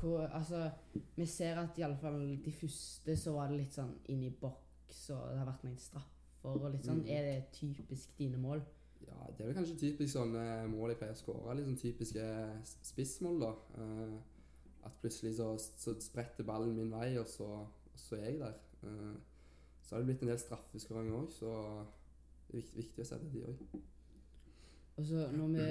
hvor, 0.00 0.26
altså 0.26 0.70
Vi 1.16 1.26
ser 1.26 1.58
at 1.60 1.78
i 1.78 1.82
alle 1.82 1.96
fall 1.96 2.38
de 2.44 2.52
første 2.52 3.16
så 3.16 3.32
var 3.32 3.48
det 3.48 3.58
litt 3.60 3.74
sånn 3.74 3.92
inn 4.08 4.22
i 4.24 4.30
boks, 4.30 5.10
og 5.10 5.28
det 5.30 5.38
har 5.38 5.46
vært 5.46 5.64
noen 5.64 5.78
straffer 5.78 6.56
og 6.60 6.70
litt 6.72 6.86
sånn. 6.86 7.02
Mm. 7.04 7.08
Er 7.08 7.22
det 7.22 7.52
typisk 7.52 8.18
dine 8.18 8.40
mål? 8.40 8.62
Ja, 9.06 9.26
det 9.36 9.44
er 9.44 9.46
vel 9.50 9.56
kanskje 9.58 9.76
typisk 9.78 10.12
sånne 10.16 10.66
mål 10.72 10.94
jeg 10.94 10.98
pleier 10.98 11.16
å 11.16 11.20
skåre. 11.20 11.56
Litt 11.56 11.68
sånn 11.68 11.80
typiske 11.80 12.24
spissmål, 12.82 13.40
da. 13.40 13.52
Uh, 13.78 14.16
at 14.84 14.96
plutselig 15.00 15.36
så, 15.36 15.54
så 15.58 15.94
spretter 16.00 16.44
ballen 16.44 16.74
min 16.76 16.92
vei, 16.92 17.14
og 17.18 17.28
så, 17.28 17.46
og 17.64 18.00
så 18.00 18.18
er 18.18 18.26
jeg 18.30 18.40
der. 18.42 18.58
Eh, 18.84 19.14
så 19.84 19.94
har 19.94 20.02
det 20.02 20.10
blitt 20.10 20.24
en 20.24 20.32
del 20.32 20.40
straffeskåringer 20.40 21.18
òg, 21.18 21.30
så 21.32 21.52
det 22.48 22.54
er 22.54 22.60
viktig, 22.62 22.80
viktig 22.82 23.04
å 23.04 23.08
sette 23.08 23.30
de 23.32 23.44
òg. 23.48 23.62
Og 24.96 25.06
så 25.06 25.28
når 25.34 25.54
vi 25.54 25.70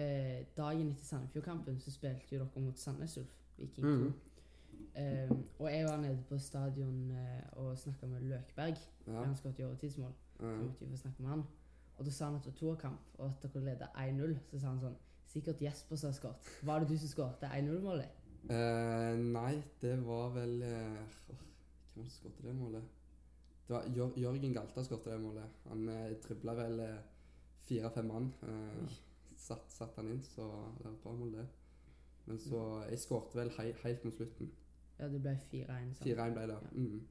eh, 0.00 0.46
Dagen 0.56 0.90
etter 0.90 1.04
Sandefjord-kampen 1.06 1.80
så 1.80 1.92
spilte 1.92 2.34
jo 2.34 2.42
dere 2.42 2.62
mot 2.64 2.78
Sandnes 2.80 3.18
Ulf, 3.20 3.34
Viking 3.58 3.84
2. 3.84 3.90
Mm. 3.90 4.14
Ehm, 4.96 5.44
og 5.58 5.72
jeg 5.72 5.86
var 5.86 6.00
nede 6.00 6.22
på 6.28 6.38
stadion 6.38 7.10
eh, 7.10 7.58
og 7.58 7.78
snakka 7.78 8.06
med 8.06 8.20
Løkberg. 8.20 8.76
Ja. 9.06 9.22
Han 9.22 9.36
skåret 9.36 9.58
i 9.58 9.64
overtidsmål. 9.64 10.12
Så 10.38 10.46
eh, 10.46 10.58
måtte 10.58 10.84
vi 10.84 10.90
få 10.90 10.96
snakke 10.96 11.22
med 11.22 11.30
han. 11.30 11.44
Og 11.96 12.06
da 12.06 12.10
sa 12.10 12.24
han 12.24 12.34
at 12.34 12.44
det 12.44 12.52
var 12.52 12.58
toerkamp, 12.58 13.00
og 13.18 13.26
at 13.30 13.46
dere 13.52 13.64
leda 13.64 13.90
1-0. 14.02 14.36
Så 14.50 14.60
sa 14.60 14.72
han 14.72 14.80
sånn 14.82 15.00
Sikkert 15.34 15.62
Jesper 15.62 15.98
som 15.98 16.12
har 16.12 16.14
skåret. 16.14 16.50
Var 16.62 16.82
det 16.82 16.88
du 16.88 16.98
som 16.98 17.10
skåret 17.10 17.46
1-0-målet? 17.48 18.20
Eh, 18.54 19.16
nei, 19.18 19.54
det 19.82 19.94
var 20.04 20.34
vel 20.34 20.60
eh, 20.62 21.22
Hvem 21.26 21.38
var 21.96 22.04
det 22.04 22.10
som 22.12 22.18
skåret 22.20 22.42
det 22.44 22.54
målet? 22.58 22.90
Det 23.66 23.74
var 23.74 23.86
Jør 23.96 24.18
Jørgen 24.20 24.52
Galta 24.54 24.82
skåret 24.84 25.04
det 25.08 25.20
målet. 25.22 25.60
Han 25.70 25.88
eh, 25.88 26.16
dribla 26.26 26.54
vel 26.58 26.80
eh, 26.84 26.98
fire-fem 27.64 28.10
mann. 28.10 28.32
Eh, 28.42 28.98
satt, 29.36 29.72
satt 29.72 29.96
han 29.96 30.10
inn, 30.12 30.22
så 30.22 30.44
det 30.78 30.84
var 30.84 30.92
et 30.92 31.02
bra 31.02 31.12
mål, 31.12 31.32
det. 31.38 31.46
Men 32.26 32.38
så 32.40 32.60
Jeg 32.90 32.98
skårte 32.98 33.36
vel 33.36 33.50
hei, 33.58 33.72
helt 33.82 34.04
mot 34.04 34.14
slutten. 34.14 34.52
Ja, 34.98 35.08
det 35.08 35.20
ble 35.20 35.34
4-1. 35.50 35.94
sånn. 35.98 36.08
4-1 36.08 36.36
ble 36.36 36.46
det. 36.50 36.58
Ja. 36.62 36.70
Mm. 36.72 37.02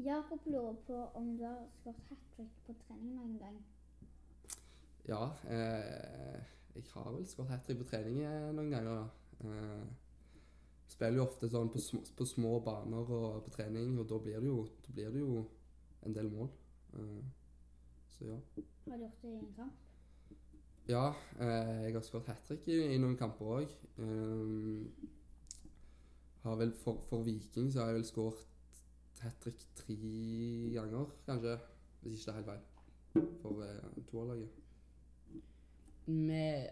Jakob 0.00 0.46
lurer 0.46 0.76
på 0.86 0.96
om 1.14 1.36
du 1.36 1.44
har 1.44 1.66
skåret 1.68 2.06
hat 2.08 2.28
trick 2.36 2.52
på 2.66 2.76
trening 2.86 3.16
noen 3.16 3.34
gang. 3.40 3.58
Ja, 5.08 5.26
eh, 5.48 6.38
jeg 6.74 6.86
har 6.94 7.10
vel 7.12 7.26
skåret 7.28 7.50
hat 7.52 7.66
trick 7.66 7.82
på 7.82 7.88
trening 7.90 8.22
eh, 8.24 8.52
noen 8.56 8.70
ganger. 8.72 9.02
da. 9.02 9.48
Eh, 9.48 10.09
spiller 10.90 11.20
jo 11.20 11.26
ofte 11.26 11.50
sånn 11.50 11.70
på 11.72 11.80
små, 11.82 12.02
på 12.18 12.26
små 12.26 12.56
baner 12.66 13.12
og 13.16 13.44
på 13.46 13.54
trening, 13.54 13.94
og 14.00 14.08
da 14.10 14.18
blir 14.22 14.40
det 14.42 14.50
jo, 14.50 14.64
da 14.86 14.96
blir 14.96 15.14
det 15.14 15.22
jo 15.22 15.44
en 16.06 16.16
del 16.16 16.32
mål. 16.32 16.50
Uh, 16.96 17.22
så 18.16 18.32
ja. 18.32 18.40
Har 18.90 18.98
du 18.98 19.06
gjort 19.06 19.22
det 19.22 19.30
i 19.30 19.38
en 19.38 19.54
kamp? 19.56 19.86
Ja, 20.90 21.12
eh, 21.38 21.82
jeg 21.84 21.92
har 21.94 22.02
skåret 22.02 22.26
hat 22.26 22.40
trick 22.48 22.64
i, 22.68 22.78
i 22.94 22.98
noen 22.98 23.16
kamper 23.16 23.50
òg. 23.60 23.74
har 26.42 26.56
vel 26.56 26.72
for, 26.72 26.98
for 27.06 27.22
Viking 27.22 27.68
så 27.70 27.84
har 27.84 27.92
jeg 27.92 28.00
vel 28.00 28.06
skåret 28.08 29.20
hat 29.20 29.36
trick 29.44 29.60
tre 29.76 29.96
ganger, 30.74 31.12
kanskje. 31.26 31.58
Hvis 32.00 32.16
ikke 32.16 32.24
det 32.24 32.32
er 32.32 32.38
helt 32.38 32.50
feil. 32.50 33.28
For 33.42 33.62
eh, 33.62 34.02
toerlaget. 34.10 34.48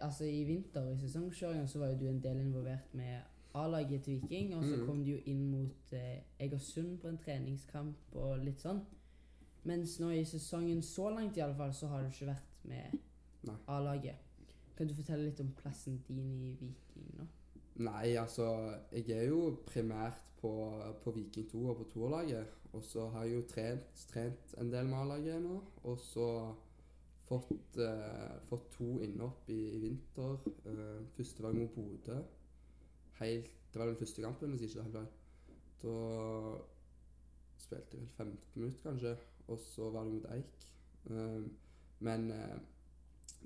Altså 0.01 0.25
I 0.25 0.45
vinter, 0.49 0.91
i 0.91 0.99
sesongkjøringa, 0.99 1.67
så 1.67 1.79
var 1.79 1.93
jo 1.93 1.99
du 2.01 2.07
en 2.09 2.23
del 2.23 2.41
involvert 2.41 2.95
med 2.95 3.21
A-laget 3.59 4.05
til 4.05 4.23
Viking. 4.23 4.55
Og 4.57 4.65
så 4.65 4.77
mm. 4.77 4.87
kom 4.87 5.03
du 5.05 5.11
jo 5.11 5.19
inn 5.31 5.45
mot 5.51 5.93
eh, 5.97 6.21
Egersund 6.39 6.99
på 7.03 7.11
en 7.11 7.19
treningskamp 7.25 8.17
og 8.19 8.45
litt 8.45 8.63
sånn. 8.65 8.83
Mens 9.69 9.99
nå 10.01 10.13
i 10.15 10.25
sesongen 10.25 10.83
så 10.87 11.11
langt 11.11 11.37
i 11.37 11.45
alle 11.45 11.57
fall, 11.59 11.75
så 11.75 11.91
har 11.91 12.05
du 12.05 12.13
ikke 12.13 12.31
vært 12.31 12.65
med 12.71 13.59
A-laget. 13.67 14.25
Kan 14.79 14.89
du 14.89 14.95
fortelle 14.95 15.27
litt 15.27 15.41
om 15.43 15.51
plassen 15.59 15.99
din 16.07 16.31
i 16.39 16.55
Viking 16.61 17.11
nå? 17.19 17.27
Nei, 17.79 18.17
altså 18.19 18.47
Jeg 18.91 19.11
er 19.15 19.29
jo 19.29 19.59
primært 19.67 20.23
på, 20.41 20.53
på 21.03 21.13
Viking 21.15 21.51
2 21.51 21.67
og 21.73 21.83
på 21.83 21.91
toerlaget. 21.93 22.55
Og 22.73 22.83
så 22.85 23.09
har 23.09 23.25
jeg 23.25 23.35
jo 23.35 23.45
trent, 23.49 24.07
trent 24.13 24.55
en 24.61 24.73
del 24.73 24.87
med 24.87 24.99
A-laget 25.03 25.43
nå. 25.43 25.61
Og 25.89 25.99
så 25.99 26.29
fått, 27.29 27.79
eh, 27.83 28.35
fått 28.49 28.71
to 28.77 28.99
innhopp 29.05 29.49
i, 29.53 29.61
i 29.77 29.79
vinter. 29.83 30.39
Eh, 30.67 30.99
første 31.17 31.43
var 31.43 31.57
mot 31.57 31.75
Bodø. 31.75 32.21
Helt, 33.19 33.51
det 33.73 33.81
var 33.81 33.87
den 33.87 33.97
første 33.97 34.23
kampen, 34.23 34.51
hvis 34.51 34.63
ikke 34.63 34.75
det 34.75 34.85
helt 34.85 34.97
feil. 34.97 35.09
Da 35.83 35.95
spilte 37.59 37.97
jeg 37.97 38.01
vel 38.01 38.09
15 38.17 38.39
minutter, 38.55 38.83
kanskje. 38.83 39.17
Og 39.49 39.59
så 39.59 39.91
var 39.91 40.05
det 40.05 40.13
mot 40.13 40.27
Eik. 40.35 40.69
Eh, 41.11 41.47
men 42.01 42.31
eh, 42.31 42.59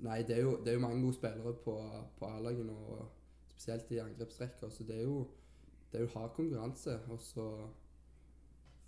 Nei, 0.03 0.23
det 0.27 0.37
er, 0.37 0.41
jo, 0.41 0.57
det 0.63 0.71
er 0.71 0.73
jo 0.73 0.79
mange 0.79 1.01
gode 1.01 1.13
spillere 1.13 1.53
på, 1.63 1.75
på 2.17 2.25
A-laget 2.25 2.65
nå. 2.65 2.73
og 2.73 3.11
Spesielt 3.47 3.91
i 3.91 4.01
angrepsrekka. 4.01 4.69
Så 4.69 4.83
det 4.83 4.97
er 4.97 5.01
jo, 5.01 5.27
det 5.91 5.99
er 5.99 6.03
jo 6.03 6.09
hard 6.15 6.33
konkurranse. 6.35 6.99
Og 7.09 7.19
så 7.21 7.47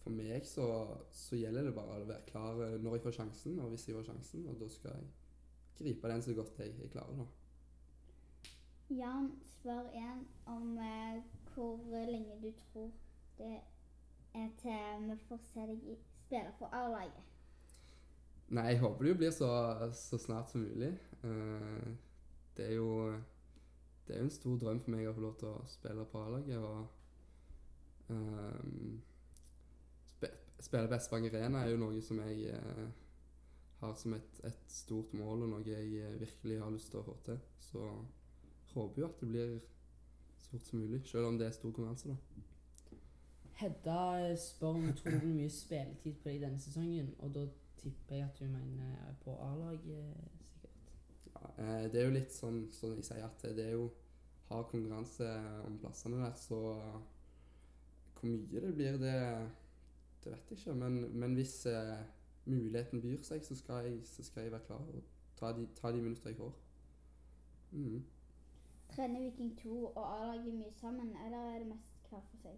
For 0.03 0.13
meg 0.13 0.45
så, 0.45 0.65
så 1.11 1.37
gjelder 1.37 1.63
det 1.65 1.73
bare 1.73 1.95
å 1.97 2.05
være 2.05 2.27
klar 2.27 2.59
eh, 2.61 2.75
når 2.81 2.97
jeg 2.97 3.05
får 3.07 3.15
sjansen, 3.19 3.59
og 3.59 3.71
hvis 3.73 3.87
jeg 3.87 3.95
får 3.97 4.09
sjansen. 4.11 4.47
Og 4.51 4.59
da 4.59 4.67
skal 4.69 4.91
jeg 4.93 5.07
gripe 5.79 6.11
den 6.11 6.21
så 6.21 6.35
godt 6.37 6.59
jeg, 6.61 6.75
jeg 6.81 6.91
klarer, 6.93 7.23
da. 7.23 7.44
Jan 8.89 9.31
spør 9.41 9.87
igjen 9.89 10.27
om 10.45 10.77
eh, 10.77 11.21
hvor 11.53 11.77
lenge 12.05 12.35
du 12.41 12.51
tror 12.51 12.91
det 13.37 13.55
er 14.33 14.49
til 14.61 15.07
vi 15.09 15.15
får 15.27 15.39
se 15.41 15.63
deg 15.69 15.85
spille 16.25 16.51
for 16.59 16.73
A-laget. 16.73 17.23
Nei, 18.47 18.65
jeg 18.69 18.79
håper 18.79 19.03
det 19.03 19.09
jo 19.09 19.17
blir 19.17 19.31
så, 19.33 19.47
så 19.97 20.19
snart 20.21 20.51
som 20.51 20.61
mulig. 20.61 20.91
Eh, 21.23 21.87
det 22.57 22.65
er 22.65 22.75
jo 22.75 23.21
Det 24.07 24.13
er 24.13 24.19
jo 24.19 24.23
en 24.23 24.29
stor 24.29 24.57
drøm 24.61 24.79
for 24.83 24.93
meg 24.93 25.07
å 25.09 25.13
få 25.17 25.21
lov 25.23 25.37
til 25.39 25.47
å 25.49 25.63
spille 25.65 26.05
på 26.05 26.19
A-laget. 26.21 26.59
Og 26.61 28.13
um, 28.13 28.99
spe, 30.11 30.29
spille 30.61 30.91
på 30.91 30.99
Espang 30.99 31.25
Arena 31.25 31.63
er 31.63 31.71
jo 31.73 31.79
noe 31.81 32.03
som 32.05 32.19
jeg 32.21 32.53
eh, 32.53 32.83
har 33.81 33.95
som 33.97 34.13
et, 34.13 34.37
et 34.45 34.61
stort 34.69 35.17
mål, 35.17 35.47
og 35.47 35.55
noe 35.55 35.65
jeg 35.65 36.19
virkelig 36.21 36.59
har 36.61 36.69
lyst 36.75 36.93
til 36.93 37.01
å 37.01 37.07
få 37.07 37.17
til. 37.25 37.41
Så 37.57 37.87
håper 38.75 39.01
jo 39.01 39.07
at 39.07 39.21
det 39.21 39.29
blir 39.31 39.57
så 40.37 40.49
fort 40.51 40.69
som 40.69 40.79
mulig, 40.79 41.01
selv 41.07 41.31
om 41.31 41.39
det 41.39 41.47
er 41.47 41.55
stor 41.55 41.71
konkurranse, 41.71 42.13
da. 42.13 42.15
Hedda 43.55 44.35
spør 44.35 44.67
om 44.67 44.93
tror 44.93 45.19
du 45.19 45.27
mye 45.27 45.49
spilletid 45.49 46.17
på 46.19 46.29
deg 46.29 46.41
denne 46.43 46.59
sesongen. 46.59 47.13
Og 47.23 47.31
da 47.35 47.45
tipper 47.79 48.17
jeg 48.17 48.25
at 48.25 48.39
du 48.39 48.49
mener 48.51 49.13
på 49.23 49.35
A-laget, 49.39 50.17
sikkert. 50.51 50.81
Ja, 51.35 51.63
eh, 51.63 51.85
det 51.91 52.01
er 52.01 52.09
jo 52.09 52.17
litt 52.17 52.35
sånn 52.35 52.65
som 52.75 52.97
jeg 52.97 53.07
sier, 53.07 53.23
at 53.23 53.45
det 53.55 53.69
er 53.69 53.77
jo 53.77 53.87
hard 54.49 54.67
konkurranse 54.73 55.29
om 55.65 55.77
plassene 55.79 56.19
der, 56.19 56.35
så 56.37 56.59
hvor 58.19 58.27
mye 58.27 58.61
det 58.61 58.73
blir, 58.75 58.99
det, 58.99 59.15
det 60.23 60.33
vet 60.33 60.51
jeg 60.51 60.59
ikke. 60.59 60.75
Men, 60.83 60.99
men 61.19 61.33
hvis 61.39 61.55
eh, 61.71 62.03
muligheten 62.45 63.01
byr 63.01 63.23
seg, 63.23 63.43
så 63.45 63.55
skal, 63.55 63.87
jeg, 63.87 64.01
så 64.03 64.23
skal 64.23 64.43
jeg 64.43 64.51
være 64.51 64.67
klar 64.67 64.83
og 64.83 65.03
ta 65.39 65.51
de, 65.55 65.67
ta 65.79 65.91
de 65.91 66.01
minutter 66.01 66.29
jeg 66.29 66.37
får. 66.37 66.53
Mm. 67.71 68.03
Trener 68.95 69.19
Viking 69.19 69.51
2 69.59 69.75
og 69.85 70.05
A-laget 70.05 70.55
mye 70.55 70.71
sammen, 70.79 71.11
eller 71.25 71.37
er 71.37 71.59
det 71.59 71.67
mest 71.67 72.09
hver 72.09 72.23
for 72.29 72.37
seg? 72.45 72.57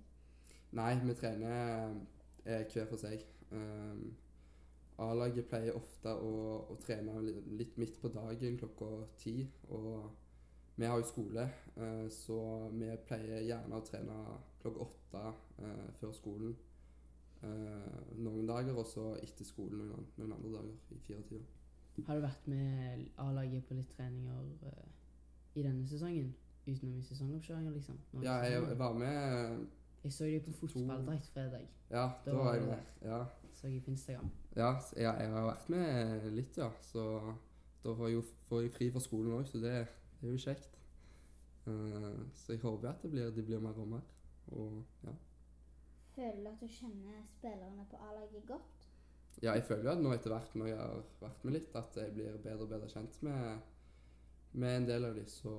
Nei, 0.77 0.93
vi 1.01 1.15
trener 1.17 1.95
eh, 2.45 2.63
hver 2.73 2.87
for 2.91 3.01
seg. 3.01 3.23
Um, 3.51 4.11
A-laget 5.01 5.49
pleier 5.49 5.77
ofte 5.77 6.13
å, 6.13 6.31
å 6.73 6.77
trene 6.81 7.19
litt 7.57 7.77
midt 7.81 7.97
på 8.01 8.11
dagen 8.13 8.57
klokka 8.57 8.91
ti. 9.21 9.35
Og 9.69 10.11
vi 10.77 10.85
har 10.85 11.01
jo 11.01 11.09
skole, 11.09 11.47
eh, 11.77 12.05
så 12.13 12.39
vi 12.73 12.89
pleier 13.09 13.45
gjerne 13.45 13.77
å 13.77 13.85
trene 13.85 14.17
klokka 14.61 14.85
åtte 14.85 15.23
eh, 15.65 15.87
før 16.01 16.13
skolen 16.17 16.53
eh, 17.41 17.99
noen 18.17 18.45
dager, 18.49 18.77
og 18.77 18.85
så 18.89 19.11
etter 19.21 19.47
skolen 19.47 19.87
noen, 19.89 20.05
noen 20.19 20.35
andre 20.37 20.53
dager 20.59 20.93
i 20.93 21.01
firetida. 21.07 21.45
Har 22.05 22.17
du 22.17 22.21
vært 22.21 22.49
med 22.49 23.07
A-laget 23.25 23.65
på 23.65 23.77
litt 23.77 23.89
treninger 23.95 24.51
eh, 24.69 24.87
i 25.57 25.63
denne 25.65 25.87
sesongen? 25.89 26.29
Utenom 26.67 26.97
i 26.99 27.03
sesongoppkjøringa, 27.07 27.73
liksom? 27.73 27.99
Nå 28.13 28.23
Ja, 28.25 28.37
jeg, 28.43 28.61
jeg 28.69 28.79
var 28.79 28.95
med 28.97 29.67
jeg 30.03 30.13
så 30.13 30.25
dem 30.25 30.53
på 30.53 30.67
fotballdrakt 30.67 31.27
fredag. 31.33 31.67
Ja, 31.89 32.09
Da 32.25 32.31
da 32.31 32.37
var 32.37 32.43
var 32.43 32.53
jeg 32.53 32.61
der, 32.61 32.69
med. 32.69 33.11
Ja. 33.11 33.25
Så 33.53 33.67
jeg 33.67 33.83
på 33.83 33.91
Instagram. 33.91 34.29
Ja, 34.55 34.71
ja, 34.97 35.11
jeg 35.11 35.29
har 35.31 35.45
vært 35.47 35.69
med 35.69 36.31
litt, 36.31 36.57
ja. 36.57 36.69
Så 36.81 37.03
da 37.83 37.93
får 37.95 38.07
jeg 38.07 38.15
jo 38.15 38.23
får 38.49 38.61
jeg 38.61 38.73
fri 38.75 38.89
fra 38.91 38.99
skolen 39.03 39.33
òg, 39.39 39.45
så 39.47 39.61
det, 39.63 39.73
det 40.21 40.29
er 40.29 40.35
jo 40.35 40.43
kjekt. 40.43 40.77
Uh, 41.67 42.23
så 42.35 42.53
jeg 42.53 42.61
håper 42.61 42.89
at 42.89 43.01
det 43.03 43.11
blir, 43.11 43.31
det 43.35 43.45
blir 43.45 43.63
mer 43.63 43.79
og 43.79 43.87
mer. 43.87 44.05
Og 44.55 44.83
ja. 45.03 45.15
Føler 46.15 46.43
du 46.43 46.49
at 46.53 46.61
du 46.61 46.67
kjenner 46.67 47.23
spillerne 47.37 47.87
på 47.91 47.99
A-laget 48.07 48.45
godt? 48.47 48.87
ja, 49.43 49.53
jeg 49.53 49.63
føler 49.67 49.83
jo 49.83 49.91
at 49.91 49.99
nå 50.01 50.13
etter 50.15 50.33
hvert, 50.33 50.55
når 50.57 50.69
jeg 50.71 50.77
har 50.79 51.01
vært 51.21 51.43
med 51.45 51.53
litt, 51.53 51.75
at 51.77 51.97
jeg 51.99 52.13
blir 52.15 52.37
bedre 52.41 52.65
og 52.65 52.71
bedre 52.71 52.87
kjent 52.89 53.19
med, 53.21 53.59
med 54.57 54.81
en 54.81 54.89
del 54.89 55.07
av 55.07 55.15
de, 55.17 55.23
så 55.29 55.53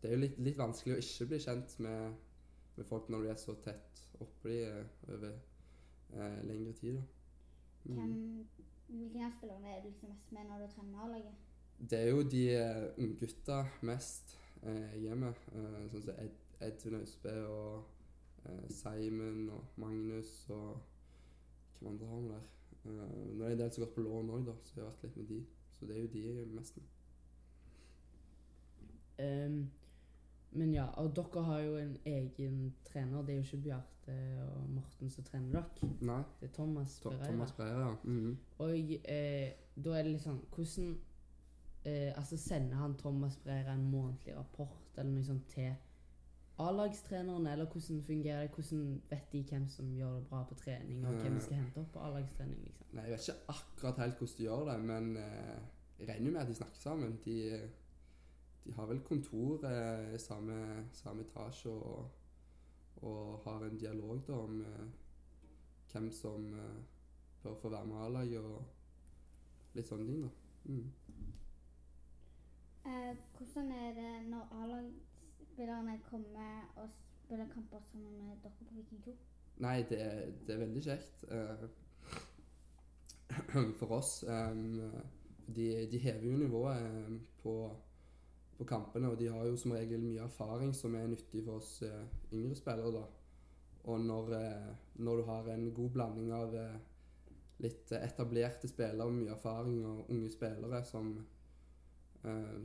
det 0.00 0.08
er 0.08 0.16
jo 0.16 0.22
litt, 0.24 0.40
litt 0.40 0.58
vanskelig 0.58 0.96
å 0.96 1.02
ikke 1.02 1.28
bli 1.30 1.40
kjent 1.44 1.76
med, 1.84 2.16
med 2.76 2.88
folk 2.88 3.10
når 3.12 3.24
du 3.26 3.30
er 3.32 3.40
så 3.40 3.54
tett 3.64 4.02
oppå 4.20 4.48
de 4.48 4.58
eh, 4.68 4.82
over 5.08 5.30
eh, 6.16 6.40
lengre 6.48 6.74
tid, 6.80 6.98
da. 6.98 7.06
Mm. 7.84 7.96
Hvem, 7.96 8.16
hvilken 8.90 9.24
av 9.24 9.32
spillerne 9.32 9.72
er 9.72 9.80
du 9.80 9.88
liksom 9.88 10.10
mest 10.12 10.32
med 10.36 10.48
når 10.48 10.64
du 10.64 10.74
trener 10.74 11.04
A-laget? 11.06 11.46
Det 11.80 11.98
er 11.98 12.10
jo 12.10 12.24
de 12.28 12.44
unggutta 13.00 13.62
mest 13.88 14.34
eh, 14.62 14.96
er 14.96 15.24
eh, 15.24 15.84
sånn 15.92 16.04
som 16.04 16.18
Ed, 16.20 16.38
Edvin 16.60 16.98
Austbø 17.00 17.34
og 17.48 18.44
eh, 18.44 18.66
Simon 18.72 19.46
og 19.56 19.80
Magnus 19.80 20.42
og 20.52 20.80
Hvem 21.80 21.94
andre 21.94 22.06
har 22.06 22.20
vi 22.20 22.28
der? 22.28 22.48
Eh, 22.84 23.36
nå 23.36 23.44
er 23.44 23.48
det 23.48 23.54
en 23.54 23.62
del 23.62 23.70
som 23.72 23.82
har 23.82 23.86
gått 23.86 23.94
på 23.96 24.04
lån 24.04 24.32
òg, 24.36 24.42
da, 24.44 24.56
så 24.64 24.74
jeg 24.76 24.84
har 24.84 24.90
vært 24.90 25.06
litt 25.06 25.16
med 25.16 25.30
de. 25.30 25.38
Så 25.72 25.86
det 25.88 25.96
er 25.96 26.02
jo 26.02 26.10
de 26.12 26.24
jeg 26.26 26.42
er 26.42 26.50
mest 26.52 26.76
med. 26.76 26.90
Ehm, 29.20 29.70
men 30.52 30.72
ja, 30.74 30.86
og 30.98 31.12
dere 31.16 31.42
har 31.46 31.60
jo 31.60 31.76
en 31.78 31.96
egen 32.06 32.74
trener. 32.84 33.22
Det 33.22 33.34
er 33.34 33.38
jo 33.38 33.42
ikke 33.42 33.62
Bjarte 33.62 34.16
og 34.46 34.70
Morten 34.70 35.10
som 35.10 35.24
trener 35.24 35.52
dere. 35.52 35.90
Nei, 36.00 36.22
Det 36.40 36.48
er 36.48 36.54
Thomas 36.54 36.96
To 37.00 37.12
Thomas 37.24 37.52
Breyer, 37.52 37.78
ja. 37.80 37.94
Mhm. 38.04 38.38
Og 38.58 38.74
eh, 39.04 39.52
da 39.76 39.94
er 39.98 40.02
det 40.02 40.12
litt 40.12 40.24
sånn 40.24 40.40
Hvordan 40.50 40.96
eh, 41.84 42.10
Altså 42.16 42.36
Sender 42.36 42.76
han 42.82 42.96
Thomas 42.98 43.36
Breira 43.44 43.72
en 43.74 43.86
månedlig 43.90 44.34
rapport 44.36 44.98
eller 44.98 45.12
noe 45.12 45.24
sånt 45.24 45.46
til 45.54 45.70
A-lagstrenerne, 46.60 47.52
eller 47.52 47.64
hvordan 47.72 48.02
fungerer 48.04 48.42
det? 48.42 48.50
Hvordan 48.54 49.02
vet 49.10 49.32
de 49.32 49.42
hvem 49.48 49.68
som 49.68 49.92
gjør 49.96 50.18
det 50.18 50.26
bra 50.28 50.42
på 50.44 50.54
trening, 50.54 51.06
og 51.06 51.14
hvem 51.14 51.38
skal 51.40 51.56
hente 51.56 51.80
opp 51.80 51.92
på 51.92 52.02
A-lagstrening? 52.04 52.58
liksom? 52.64 52.86
Nei, 52.92 53.04
jeg 53.04 53.12
vet 53.12 53.28
ikke 53.28 53.54
akkurat 53.54 54.02
helt 54.02 54.18
hvordan 54.18 54.34
de 54.38 54.44
gjør 54.44 54.66
det, 54.68 54.80
men 54.90 55.16
eh, 55.16 55.60
jeg 56.00 56.08
regner 56.08 56.26
jo 56.26 56.32
med 56.32 56.40
at 56.40 56.48
de 56.48 56.54
snakker 56.54 56.82
sammen. 56.82 57.16
De, 57.24 57.36
de 58.64 58.72
har 58.72 58.86
vel 58.86 59.00
kontor 59.00 59.64
eh, 59.64 60.14
i 60.14 60.18
samme, 60.18 60.86
samme 60.92 61.22
etasje 61.22 61.70
og, 61.70 62.10
og 63.02 63.40
har 63.44 63.64
en 63.64 63.78
dialog 63.78 64.22
da 64.26 64.32
om 64.32 64.60
eh, 64.60 64.86
hvem 65.92 66.10
som 66.12 66.54
eh, 66.54 66.82
bør 67.42 67.54
få 67.62 67.68
være 67.68 67.86
med 67.86 67.96
A-laget 68.06 68.44
og 68.44 68.64
litt 69.74 69.88
sånne 69.88 70.06
ting, 70.06 70.22
da. 70.22 70.30
Mm. 70.64 70.92
Eh, 72.90 73.16
hvordan 73.38 73.72
er 73.72 73.94
det 73.96 74.12
når 74.28 74.54
A-lagsspillerne 74.62 76.00
kommer 76.10 76.72
og 76.76 76.88
spiller 77.24 77.48
kamper 77.54 77.80
sammen 77.90 78.18
med 78.18 78.36
dere 78.42 78.52
på 78.58 78.74
Viking 78.74 79.04
2? 79.04 79.16
Nei, 79.60 79.78
det, 79.88 80.00
det 80.46 80.54
er 80.54 80.62
veldig 80.64 80.82
kjekt 80.84 81.24
eh, 81.30 81.64
for 83.80 83.96
oss. 83.98 84.22
em, 84.22 84.92
de, 85.56 85.88
de 85.92 85.98
hever 85.98 86.26
jo 86.30 86.36
nivået 86.36 87.20
på, 87.42 87.76
på 88.60 88.66
kampene, 88.68 89.08
og 89.08 89.18
de 89.18 89.30
har 89.32 89.46
jo 89.48 89.56
som 89.56 89.72
regel 89.72 90.02
mye 90.04 90.26
erfaring 90.26 90.74
som 90.76 90.94
er 90.98 91.08
nyttig 91.08 91.40
for 91.46 91.62
oss 91.62 91.78
eh, 91.86 92.02
yngre 92.36 92.58
spillere. 92.58 92.92
da. 92.92 93.04
Og 93.88 94.00
når, 94.04 94.32
eh, 94.36 94.66
når 94.94 95.16
du 95.16 95.22
har 95.30 95.48
en 95.48 95.70
god 95.74 95.90
blanding 95.94 96.32
av 96.36 96.54
eh, 96.54 96.76
litt 97.64 97.92
etablerte 97.96 98.68
spillere 98.68 99.08
med 99.08 99.22
mye 99.22 99.36
erfaring 99.36 99.80
og 99.88 100.10
unge 100.12 100.28
spillere 100.32 100.82
som 100.84 101.14
eh, 102.24 102.58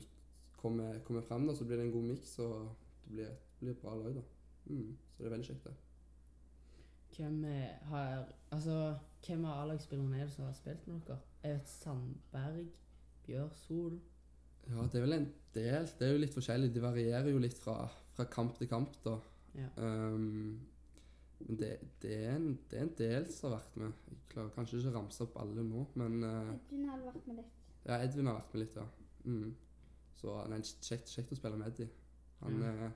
kommer, 0.59 0.99
kommer 1.07 1.23
frem, 1.23 1.47
da, 1.47 1.55
så 1.55 1.67
blir 1.67 1.79
det 1.79 1.87
en 1.87 1.95
god 1.95 2.09
miks, 2.09 2.39
og 2.43 2.75
det 3.05 3.13
blir, 3.13 3.37
blir 3.59 3.75
et 3.77 3.81
bra 3.81 3.95
lag. 3.95 4.19
da. 4.19 4.25
Mm, 4.65 4.97
så 5.13 5.23
det 5.23 5.29
er 5.29 5.35
veldig 5.37 5.47
kjekt, 5.47 5.69
det. 5.69 5.75
Hvem 7.15 7.43
er, 7.45 7.69
har 7.87 8.25
Altså, 8.51 8.97
hvem 9.25 9.45
av 9.45 9.61
A-lagsspillerne 9.61 10.19
er 10.19 10.27
det 10.27 10.33
som 10.33 10.45
har 10.45 10.53
spilt 10.57 10.87
med 10.87 10.99
dere? 11.07 11.19
Jeg 11.43 11.55
vet 11.55 11.69
Sandberg, 11.69 12.67
Bjørsol 13.25 14.01
Ja, 14.69 14.85
det 14.91 14.99
er 14.99 15.05
vel 15.05 15.17
en 15.19 15.27
del. 15.53 15.89
Det 15.99 16.07
er 16.07 16.13
jo 16.13 16.21
litt 16.21 16.35
forskjellig. 16.35 16.71
Det 16.73 16.83
varierer 16.83 17.29
jo 17.31 17.41
litt 17.41 17.57
fra, 17.59 17.77
fra 18.15 18.25
kamp 18.31 18.57
til 18.59 18.69
kamp, 18.71 18.95
da. 19.05 19.17
Ja. 19.55 19.67
Um, 19.77 20.61
men 21.39 21.59
det, 21.59 21.71
det, 22.01 22.13
er 22.25 22.35
en, 22.35 22.47
det 22.71 22.79
er 22.79 22.87
en 22.87 22.95
del 22.97 23.27
som 23.31 23.51
har 23.51 23.59
vært 23.59 23.77
med. 23.81 23.99
Jeg 24.09 24.21
klarer 24.31 24.53
kanskje 24.55 24.79
ikke 24.79 24.93
å 24.93 24.95
ramse 24.97 25.25
opp 25.25 25.37
alle 25.43 25.65
nå, 25.67 25.83
men 25.99 26.17
uh, 26.23 26.53
Edvin 26.55 26.87
har 26.89 27.03
vært 27.03 27.27
med 27.27 27.39
litt. 27.41 27.59
ja, 27.83 27.99
Edvin 27.99 28.31
har 28.31 28.39
vært 28.39 28.55
med 28.55 28.63
litt, 28.63 28.79
ja. 28.79 28.85
Mm. 29.25 29.51
Så 30.15 30.37
nei, 30.51 30.61
kjekt, 30.63 31.11
kjekt 31.11 31.35
å 31.35 31.39
spille 31.39 31.59
med 31.59 31.73
Eddie. 31.73 31.91
Han 32.41 32.57
mm. 32.61 32.81
uh, 32.85 32.89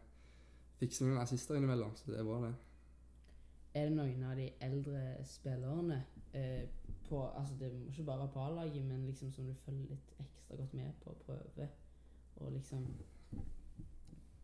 fikser 0.80 1.08
noen 1.08 1.22
assister 1.22 1.60
innimellom, 1.60 1.94
så 2.00 2.14
det 2.14 2.22
er 2.22 2.28
bra, 2.28 2.42
det. 2.48 2.56
Er 3.78 3.86
det 3.86 3.96
noen 4.00 4.26
av 4.26 4.40
de 4.40 4.48
eldre 4.66 5.02
spillerne 5.30 6.00
eh, 6.34 6.64
på 7.10 7.22
Altså, 7.28 7.56
det 7.60 7.72
må 7.74 7.86
ikke 7.90 8.04
bare 8.04 8.20
være 8.20 8.34
på 8.34 8.44
A-laget, 8.46 8.86
men 8.86 9.06
liksom 9.06 9.32
som 9.32 9.48
du 9.48 9.54
følger 9.54 9.96
litt 9.96 10.14
ekstra 10.20 10.58
godt 10.58 10.74
med 10.74 10.92
på 11.04 11.14
og 11.14 11.24
prøver 11.26 11.74
å 12.40 12.50
liksom 12.54 12.86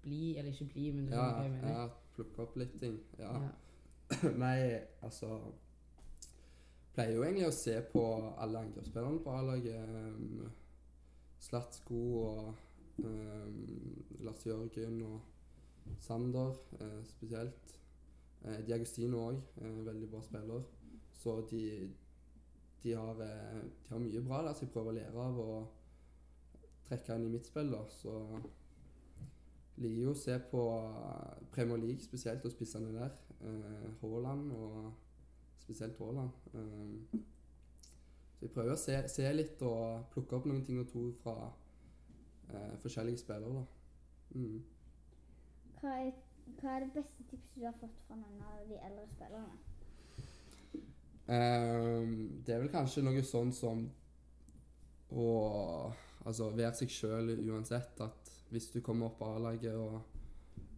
bli, 0.01 0.37
eller 0.37 0.51
ikke 0.51 0.73
bli, 0.73 0.89
men 0.91 1.05
du 1.05 1.13
Ja, 1.13 1.29
hva 1.31 1.43
jeg 1.43 1.51
mener? 1.51 1.69
ja 1.69 1.85
plukke 2.15 2.43
opp 2.45 2.57
litt 2.59 2.75
ting. 2.79 2.99
Ja. 3.19 3.33
Ja. 3.43 3.53
Nei, 4.43 4.57
altså 5.03 5.39
Pleier 6.95 7.17
jo 7.17 7.23
egentlig 7.25 7.47
å 7.49 7.55
se 7.55 7.73
på 7.91 8.01
alle 8.39 8.61
angrepsspillerne 8.63 9.19
på 9.25 9.31
A-laget. 9.35 9.89
Um, 9.89 10.45
Slatsko 11.43 12.03
og 12.21 13.01
um, 13.03 13.57
Lars 14.23 14.45
Jørgen 14.47 15.01
og 15.03 15.97
Sander 15.99 16.53
uh, 16.79 17.01
spesielt. 17.09 17.75
Uh, 18.45 18.61
Diagostino 18.63 19.25
òg, 19.25 19.41
uh, 19.59 19.81
veldig 19.89 20.07
bra 20.13 20.23
spiller. 20.23 20.63
Så 21.19 21.35
de, 21.51 21.65
de, 22.85 22.93
har, 22.93 23.21
eh, 23.25 23.61
de 23.87 23.93
har 23.93 24.01
mye 24.03 24.21
bra 24.21 24.43
der 24.45 24.53
som 24.53 24.67
jeg 24.67 24.73
prøver 24.75 24.93
å 24.93 24.97
lære 24.99 25.25
av 25.25 25.39
og 25.41 26.85
trekke 26.85 27.17
inn 27.17 27.25
i 27.25 27.33
mitt 27.33 27.49
spill. 27.49 27.71
da, 27.73 27.81
så 27.89 28.13
liker 29.81 30.01
jo 30.03 30.11
å 30.13 30.19
se 30.19 30.35
på 30.51 30.65
eh, 30.77 31.45
Premier 31.55 31.81
League 31.81 32.05
spesielt 32.05 32.45
og 32.45 32.53
spissene 32.53 32.93
der. 32.93 33.15
Eh, 33.41 33.87
Haaland 34.01 34.51
og 34.53 34.93
spesielt 35.63 35.97
Haaland. 35.99 36.29
Så 38.35 38.45
jeg 38.45 38.51
prøver 38.53 38.75
å 38.75 38.79
se, 38.79 38.99
se 39.09 39.33
litt 39.33 39.61
og 39.65 40.05
plukke 40.13 40.37
opp 40.37 40.45
noen 40.49 40.63
ting 40.65 40.79
og 40.81 40.89
to 40.91 41.07
fra 41.23 41.35
eh, 42.53 42.75
forskjellige 42.83 43.23
spillere. 43.23 43.65
Mm. 44.35 44.59
Hva 45.79 45.95
er, 46.03 46.11
hva 46.59 46.75
er 46.75 46.85
det 46.85 46.93
beste 46.99 47.25
tipset 47.31 47.63
du 47.63 47.65
har 47.65 47.79
fått 47.79 47.97
fra 48.05 48.19
noen 48.19 48.43
av 48.45 48.67
de 48.69 48.77
eldre 48.77 49.07
spillerne? 49.15 49.74
Eh, 51.25 52.01
det 52.45 52.53
er 52.53 52.61
vel 52.61 52.73
kanskje 52.73 53.03
noe 53.05 53.23
sånn 53.25 53.53
som 53.55 53.85
å 55.15 55.29
altså, 56.25 56.51
være 56.53 56.73
seg 56.77 56.93
sjøl 56.93 57.33
uansett. 57.49 58.01
At 58.05 58.31
hvis 58.53 58.69
du 58.73 58.81
kommer 58.85 59.09
opp 59.09 59.19
på 59.21 59.31
A-laget 59.35 59.75
og 59.77 59.97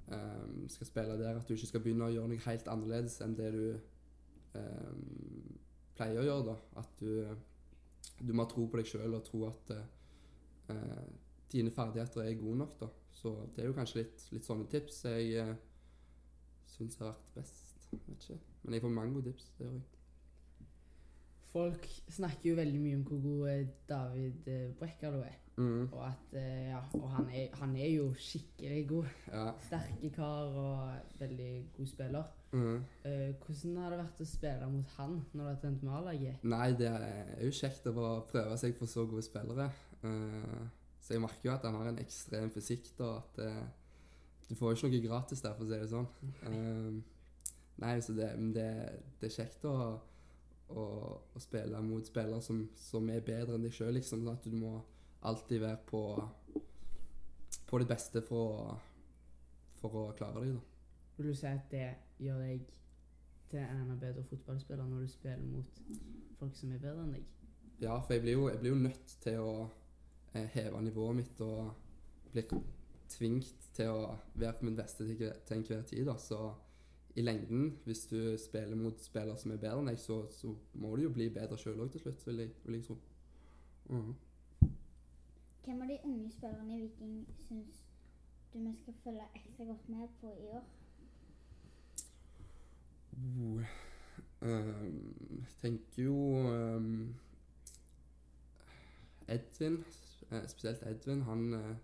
um, 0.08 0.66
skal 0.72 0.90
spille 0.90 1.20
der, 1.20 1.38
at 1.38 1.48
du 1.48 1.56
ikke 1.56 1.72
skal 1.72 1.84
begynne 1.84 2.08
å 2.08 2.14
gjøre 2.14 2.32
noe 2.32 2.48
helt 2.48 2.72
annerledes 2.72 3.20
enn 3.26 3.36
det 3.38 3.52
du 3.56 3.64
um, 4.56 5.58
pleier 5.98 6.22
å 6.22 6.28
gjøre. 6.28 6.54
da. 6.54 6.58
At 6.84 7.04
du, 7.04 8.20
du 8.22 8.34
må 8.34 8.46
ha 8.46 8.52
tro 8.52 8.68
på 8.68 8.80
deg 8.80 8.90
sjøl 8.90 9.18
og 9.18 9.26
tro 9.28 9.44
at 9.50 9.76
uh, 9.76 11.06
dine 11.52 11.74
ferdigheter 11.76 12.24
er 12.24 12.40
gode 12.40 12.62
nok. 12.64 12.80
da. 12.86 12.92
Så 13.18 13.34
det 13.56 13.64
er 13.64 13.72
jo 13.72 13.78
kanskje 13.78 14.04
litt, 14.04 14.28
litt 14.36 14.48
sånne 14.48 14.70
tips 14.72 15.04
jeg 15.10 15.44
uh, 15.44 15.54
syns 16.78 17.00
har 17.02 17.14
vært 17.14 17.38
best. 17.42 17.64
Vet 17.92 18.10
ikke. 18.18 18.42
Men 18.64 18.76
jeg 18.76 18.84
får 18.84 18.98
mange 19.00 19.16
gode 19.16 19.32
tips. 19.32 19.52
det 19.58 19.68
gjør 19.68 19.78
jeg. 19.78 19.97
Folk 21.48 21.86
snakker 22.12 22.52
jo 22.52 22.56
veldig 22.60 22.80
mye 22.82 22.96
om 23.00 23.04
hvor 23.08 23.20
god 23.24 23.50
eh, 23.52 23.68
David 23.90 24.48
eh, 24.52 24.72
Brekkalo 24.80 25.22
er. 25.24 25.38
Mm. 25.58 25.88
Og 25.92 26.02
at 26.06 26.34
eh, 26.38 26.68
Ja, 26.70 26.82
og 26.94 27.10
han 27.16 27.30
er, 27.34 27.48
han 27.58 27.76
er 27.76 27.88
jo 27.90 28.10
skikkelig 28.14 28.82
god. 28.90 29.06
Ja. 29.32 29.46
Sterke 29.64 30.12
kar 30.14 30.58
og 30.64 31.20
veldig 31.20 31.54
god 31.78 31.88
spiller. 31.88 32.34
Mm. 32.52 32.84
Uh, 33.06 33.32
hvordan 33.46 33.78
har 33.82 33.92
det 33.92 34.00
vært 34.00 34.22
å 34.24 34.28
spille 34.28 34.68
mot 34.72 34.92
han 34.98 35.18
når 35.34 35.42
du 35.42 35.50
har 35.50 35.58
trent 35.64 35.82
med 35.84 35.96
A-laget? 35.98 36.46
Nei, 36.48 36.68
det 36.80 36.92
er 36.92 37.34
jo 37.44 37.56
kjekt 37.56 37.90
å 37.92 38.06
prøve 38.30 38.60
seg 38.60 38.78
for 38.78 38.92
så 38.92 39.04
gode 39.10 39.26
spillere. 39.26 39.68
Uh, 40.04 40.68
så 41.04 41.16
jeg 41.16 41.24
merker 41.24 41.50
jo 41.50 41.56
at 41.56 41.68
han 41.68 41.76
har 41.80 41.92
en 41.92 42.00
ekstrem 42.04 42.52
fysikk, 42.54 42.92
da. 43.00 43.18
At 43.24 43.42
uh, 43.44 43.64
du 44.48 44.56
får 44.56 44.74
jo 44.74 44.78
ikke 44.78 44.94
noe 44.94 45.08
gratis 45.08 45.44
der, 45.44 45.56
for 45.58 45.66
å 45.66 45.72
si 45.72 45.80
det 45.80 45.90
sånn. 45.92 47.02
Nei, 47.78 47.98
så 48.02 48.14
det, 48.18 48.30
det, 48.56 48.70
det 49.22 49.28
er 49.28 49.36
kjekt 49.36 49.66
å, 49.70 49.76
å, 50.70 50.86
å 51.36 51.42
spille 51.42 51.82
mot 51.84 52.08
spillere 52.08 52.42
som, 52.44 52.64
som 52.80 53.10
er 53.14 53.26
bedre 53.26 53.56
enn 53.56 53.68
deg 53.68 53.76
sjøl, 53.76 53.94
liksom. 53.98 54.24
Sånn 54.24 54.34
at 54.34 54.48
du 54.48 54.56
må 54.58 54.74
alltid 55.28 55.64
være 55.64 55.80
på, 55.88 56.02
på 57.68 57.82
ditt 57.82 57.92
beste 57.92 58.24
for 58.26 58.52
å, 58.54 58.76
for 59.82 60.02
å 60.02 60.10
klare 60.18 60.44
deg, 60.44 60.58
da. 60.58 60.66
Vil 61.18 61.32
du 61.32 61.38
si 61.38 61.48
at 61.50 61.72
det 61.72 61.88
gjør 62.22 62.44
deg 62.44 62.68
til 63.50 63.64
en 63.64 63.82
enda 63.82 63.96
bedre 63.98 64.26
fotballspiller 64.28 64.86
når 64.86 65.06
du 65.06 65.12
spiller 65.12 65.50
mot 65.50 65.82
folk 66.38 66.56
som 66.56 66.74
er 66.76 66.84
bedre 66.84 67.06
enn 67.06 67.16
deg? 67.16 67.34
Ja, 67.82 67.98
for 68.02 68.18
jeg 68.18 68.26
blir 68.26 68.38
jo, 68.38 68.48
jeg 68.52 68.62
blir 68.62 68.74
jo 68.74 68.82
nødt 68.82 69.14
til 69.24 69.42
å 69.42 69.52
eh, 70.34 70.48
heve 70.54 70.82
nivået 70.82 71.20
mitt 71.22 71.42
og 71.46 71.72
blir 72.34 72.48
tvingt 73.10 73.68
til 73.78 73.94
å 73.94 74.16
være 74.36 74.58
på 74.60 74.68
mitt 74.68 74.80
beste 74.80 75.06
til, 75.06 75.22
til 75.46 75.58
enhver 75.58 75.84
tid. 75.88 76.06
Da. 76.10 76.18
Så 76.22 76.40
i 77.18 77.22
lengden, 77.22 77.80
hvis 77.84 78.06
du 78.06 78.38
spiller 78.38 78.76
mot 78.76 79.02
spillere 79.02 79.38
som 79.38 79.52
er 79.52 79.62
bedre 79.62 79.82
enn 79.82 79.90
deg, 79.90 79.98
så, 80.00 80.20
så 80.30 80.52
må 80.78 80.92
du 80.96 81.08
jo 81.08 81.14
bli 81.16 81.30
bedre 81.34 81.58
sjøl 81.58 81.80
òg 81.82 81.90
til 81.96 82.04
slutt, 82.04 82.26
vil 82.28 82.44
jeg, 82.44 82.52
vil 82.66 82.78
jeg 82.78 82.84
tro. 82.86 82.98
Mhm. 83.90 84.16
Hvem 85.66 85.82
av 85.82 85.90
de 85.90 85.98
unge 86.04 86.30
spillerne 86.32 86.76
i 86.78 86.82
Viking 86.84 87.16
syns 87.48 87.82
du 88.54 88.60
vi 88.60 88.76
skal 88.78 89.00
følge 89.04 89.26
ekstra 89.36 89.66
godt 89.66 89.90
med 89.90 90.14
på 90.22 90.36
i 90.44 90.46
år? 90.60 90.70
Uh, 93.18 93.66
um, 94.42 95.34
jeg 95.40 95.58
tenker 95.62 96.04
jo 96.04 96.16
um, 96.54 97.16
Edvin, 99.28 99.82
eh, 100.32 100.48
spesielt 100.48 100.86
Edvin, 100.86 101.22
han 101.22 101.54
uh, 101.54 101.76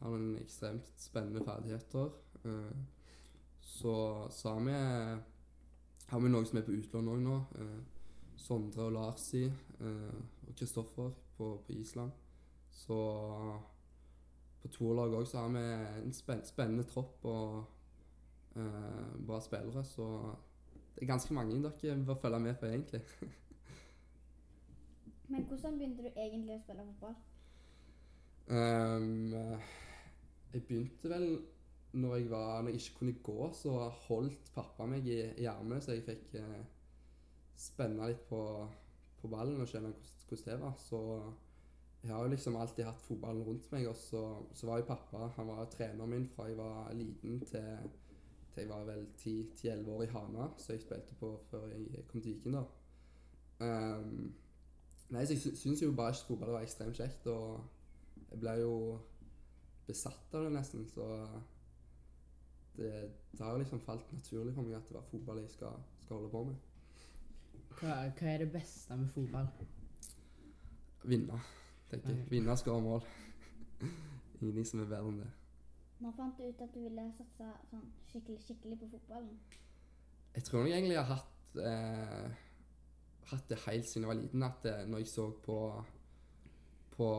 har 0.00 0.14
noen 0.14 0.38
ekstremt 0.40 0.88
spennende 0.96 1.42
ferdigheter. 1.44 2.14
Eh, 2.44 2.99
så, 3.70 3.94
sa 4.34 4.56
vi 4.64 4.74
har 6.10 6.20
vi 6.20 6.30
noen 6.30 6.46
som 6.46 6.58
er 6.58 6.64
på 6.66 6.74
utlån 6.74 7.08
òg 7.12 7.20
nå. 7.22 7.36
Eh, 7.62 7.80
Sondre 8.40 8.88
og 8.88 8.94
Larsi 8.96 9.44
eh, 9.46 10.20
og 10.48 10.54
Kristoffer 10.58 11.12
på, 11.36 11.50
på 11.66 11.76
Island. 11.76 12.10
Så 12.74 12.96
på 14.60 14.70
toerlaget 14.74 15.20
òg 15.20 15.28
så 15.30 15.44
har 15.44 15.52
vi 15.54 15.62
en 16.02 16.16
spenn, 16.16 16.42
spennende 16.48 16.86
tropp 16.90 17.26
og 17.30 17.60
eh, 18.58 19.12
bra 19.26 19.38
spillere. 19.44 19.84
Så 19.86 20.06
det 20.96 21.04
er 21.04 21.12
ganske 21.12 21.36
mange 21.36 21.60
dere 21.62 22.04
bør 22.04 22.18
følge 22.24 22.40
med 22.48 22.58
på, 22.58 22.66
egentlig. 22.66 23.02
Men 25.30 25.46
hvordan 25.46 25.78
begynte 25.78 26.08
du 26.08 26.10
egentlig 26.16 26.56
å 26.56 26.62
spille 26.64 26.88
fotball? 26.88 27.14
Um, 28.50 29.30
jeg 30.50 30.64
begynte 30.66 31.10
vel 31.12 31.28
når 31.92 32.16
jeg, 32.16 32.30
var, 32.30 32.62
når 32.62 32.68
jeg 32.68 32.80
ikke 32.80 32.98
kunne 32.98 33.12
gå, 33.22 33.52
så 33.52 33.76
holdt 34.06 34.52
pappa 34.54 34.86
meg 34.86 35.06
i, 35.06 35.20
i 35.42 35.48
armene, 35.50 35.80
så 35.82 35.96
jeg 35.96 36.04
fikk 36.06 36.34
eh, 36.38 36.60
spenne 37.58 38.08
litt 38.08 38.26
på, 38.28 38.40
på 39.20 39.30
ballen 39.32 39.60
og 39.60 39.68
kjenne 39.68 39.92
hvordan, 39.92 40.44
det 40.44 40.60
var. 40.60 40.76
Så 40.78 41.00
jeg 42.02 42.12
har 42.14 42.22
jo 42.22 42.32
liksom 42.32 42.56
alltid 42.56 42.84
hatt 42.84 43.02
fotballen 43.02 43.42
rundt 43.44 43.72
meg. 43.72 43.88
Og 43.88 43.96
så, 43.96 44.22
så 44.54 44.66
var 44.66 44.80
jo 44.80 44.88
pappa 44.88 45.30
han 45.36 45.50
var 45.50 45.66
treneren 45.72 46.10
min 46.10 46.28
fra 46.34 46.48
jeg 46.48 46.58
var 46.58 46.92
liten 46.96 47.40
til, 47.40 47.90
til 48.54 48.62
jeg 48.62 48.70
var 48.70 48.86
vel 48.88 49.06
10-11 49.18 49.90
år 49.90 50.04
i 50.06 50.12
Hana, 50.14 50.48
som 50.58 50.74
jeg 50.74 50.84
spilte 50.84 51.18
på 51.20 51.34
før 51.50 51.66
jeg 51.74 52.06
kom 52.08 52.22
til 52.22 52.34
Viken. 52.34 52.56
da. 52.56 52.64
Um, 53.60 54.32
nei, 55.10 55.26
så 55.26 55.34
Jeg 55.34 55.42
sy 55.42 55.54
syns 55.58 55.82
jo 55.82 55.92
bare 55.92 56.14
fotball 56.14 56.54
var 56.54 56.64
ekstremt 56.64 56.96
kjekt, 56.96 57.26
og 57.26 57.60
jeg 58.30 58.40
ble 58.40 58.54
jo 58.62 58.74
besatt 59.86 60.34
av 60.34 60.46
det 60.46 60.54
nesten. 60.54 60.86
Så 60.88 61.04
det, 62.76 62.92
det 63.32 63.40
har 63.40 63.58
liksom 63.58 63.80
falt 63.80 64.12
naturlig 64.12 64.54
for 64.54 64.66
meg 64.66 64.78
at 64.78 64.88
det 64.88 64.96
var 64.96 65.08
fotball 65.10 65.42
jeg 65.42 65.50
skal, 65.50 65.80
skal 66.04 66.16
holde 66.16 66.30
på 66.32 66.44
med. 66.44 66.54
Hva, 67.80 67.96
hva 68.18 68.30
er 68.30 68.44
det 68.44 68.52
beste 68.52 68.96
med 68.96 69.08
fotball? 69.14 69.48
Vinne, 71.04 71.40
tenker 71.90 72.14
jeg. 72.14 72.26
Vinne, 72.30 72.56
skåre 72.60 72.82
mål. 72.84 73.04
Ingenting 74.40 74.66
som 74.66 74.82
er 74.84 74.90
bedre 74.90 75.12
enn 75.12 75.22
det. 75.22 75.30
Når 76.00 76.12
fant 76.16 76.38
du 76.38 76.46
ut 76.48 76.60
at 76.64 76.74
du 76.74 76.80
ville 76.80 77.06
satse 77.16 77.48
sånn 77.70 77.88
skikkelig, 78.08 78.38
skikkelig 78.46 78.78
på 78.80 78.86
fotballen? 78.94 79.34
Jeg 80.34 80.46
tror 80.46 80.62
nok 80.62 80.72
egentlig 80.72 80.94
jeg 80.94 81.04
har 81.04 81.18
hatt, 81.18 81.58
eh, 81.70 82.30
hatt 83.32 83.50
det 83.50 83.58
helt 83.66 83.88
siden 83.88 84.06
jeg 84.06 84.12
var 84.12 84.20
liten. 84.20 84.46
At 84.46 84.62
det, 84.64 84.76
når 84.88 85.02
jeg 85.02 85.10
så 85.12 85.26
på, 85.44 85.58
på 86.94 87.10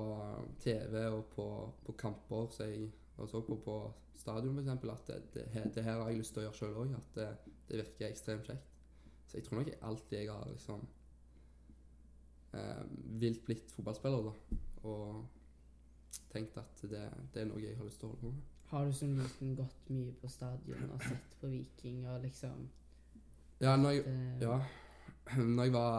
TV 0.64 0.98
og 1.12 1.26
på, 1.36 1.48
på 1.86 1.98
kamper 2.00 2.50
så 2.56 2.70
jeg 2.72 2.90
og 3.22 3.30
så 3.30 3.42
på 3.46 3.58
på 3.66 3.76
stadion, 4.22 4.58
f.eks., 4.60 4.90
at 4.90 5.08
det, 5.08 5.22
det, 5.34 5.64
det 5.76 5.84
her 5.84 6.00
har 6.02 6.10
jeg 6.10 6.22
lyst 6.22 6.36
til 6.36 6.44
å 6.44 6.48
gjøre 6.48 6.60
sjøl 6.60 6.80
òg. 6.84 6.96
At 6.98 7.16
det, 7.18 7.28
det 7.70 7.82
virker 7.82 8.10
ekstremt 8.10 8.50
kjekt. 8.50 8.68
Så 9.28 9.38
jeg 9.38 9.48
tror 9.48 9.62
nok 9.62 9.70
alltid 9.82 10.18
jeg 10.18 10.32
har 10.32 10.50
liksom 10.52 10.82
eh, 12.54 12.82
vilt 13.22 13.46
blitt 13.46 13.72
fotballspiller, 13.72 14.28
da. 14.28 14.60
Og 14.90 16.20
tenkt 16.32 16.58
at 16.60 16.84
det, 16.84 17.06
det 17.34 17.44
er 17.44 17.48
noe 17.48 17.62
jeg 17.64 17.78
har 17.78 17.88
lyst 17.88 18.02
til 18.02 18.10
å 18.10 18.12
holde 18.12 18.26
på 18.26 18.34
med. 18.36 18.50
Har 18.72 18.86
du 18.88 18.94
som 18.96 19.16
liten 19.16 19.56
gått 19.56 19.90
mye 19.92 20.12
på 20.20 20.30
stadion 20.32 20.92
og 20.96 21.02
sett 21.04 21.34
på 21.42 21.50
Viking 21.52 22.06
og 22.08 22.22
liksom 22.24 22.70
Ja, 23.60 23.76
når 23.76 23.98
jeg, 23.98 24.04
det, 24.40 24.48
Ja, 24.48 24.60
når 25.58 25.64
jeg 25.68 25.74
var 25.76 25.98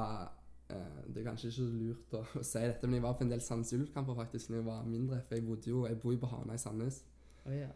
eh, 0.73 1.03
Det 1.05 1.21
er 1.21 1.27
kanskje 1.27 1.51
ikke 1.51 1.59
så 1.59 1.67
lurt 1.69 2.17
å, 2.17 2.23
å 2.41 2.45
si 2.53 2.63
dette, 2.65 2.89
men 2.89 2.97
jeg 2.97 3.05
var 3.05 3.19
på 3.19 3.27
en 3.27 3.33
del 3.33 3.45
Sandnes 3.45 3.75
Ulf-kamper 3.77 4.17
faktisk 4.17 4.51
når 4.51 4.63
jeg 4.63 4.69
var 4.71 4.89
mindre. 4.89 5.21
For 5.27 5.37
jeg 5.37 5.47
bodde 5.49 5.73
jo 5.73 5.85
jeg 5.89 6.01
bor 6.01 6.17
jo 6.17 6.23
på 6.23 6.33
Hana 6.33 6.57
i 6.57 6.63
Sandnes. 6.63 7.03
Å 7.47 7.55
yeah. 7.55 7.73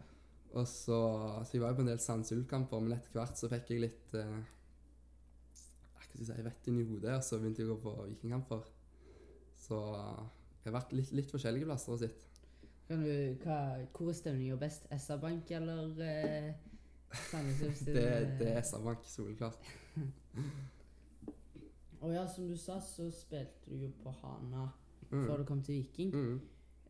Og 0.57 0.65
så, 0.71 0.99
så 1.45 1.57
jeg 1.57 1.63
var 1.63 1.73
jo 1.73 1.79
på 1.81 1.85
en 1.85 1.91
del 1.91 1.99
Sandnes 2.01 2.31
Ulf-kamper, 2.33 2.81
men 2.81 2.95
etter 2.97 3.17
hvert 3.19 3.37
så 3.37 3.49
fikk 3.51 3.73
jeg 3.75 3.83
litt 3.83 4.15
eh, 4.17 4.37
Hva 5.93 6.05
skal 6.05 6.23
jeg 6.23 6.29
si 6.31 6.45
vett 6.47 6.69
inn 6.71 6.79
i 6.81 6.87
hodet, 6.89 7.17
og 7.19 7.25
så 7.27 7.41
begynte 7.43 7.65
jeg 7.65 7.69
å 7.69 7.75
gå 7.75 7.83
på 7.83 8.07
vikingkamper. 8.13 8.63
Så 9.67 9.81
jeg 9.91 10.71
har 10.71 10.77
vært 10.79 10.95
litt, 10.97 11.11
litt 11.19 11.35
forskjellige 11.35 11.69
plasser 11.69 11.97
og 11.97 12.01
sitt. 12.05 12.23
Kan 12.87 13.03
du, 13.03 13.11
hva, 13.43 13.59
hvor 13.93 14.13
er 14.13 14.17
stemninga 14.17 14.57
best? 14.61 14.87
SR-Bank 14.95 15.51
eller 15.59 16.01
eh, 16.07 16.51
Sandnes 17.27 17.83
Det, 17.85 18.07
eh, 18.07 18.33
det 18.39 18.49
er 18.55 18.63
SR-Bank, 18.63 19.03
soleklart. 19.11 19.63
Og 22.07 22.13
ja, 22.15 22.23
som 22.31 22.47
du 22.47 22.57
sa, 22.61 22.79
så 22.85 23.11
spilte 23.11 23.73
du 23.73 23.89
jo 23.89 23.91
på 24.05 24.13
Hana 24.23 24.69
Mm. 25.07 25.23
før 25.23 25.37
du 25.37 25.45
kom 25.45 25.63
til 25.63 25.75
Viking. 25.75 26.15
Mm. 26.15 26.41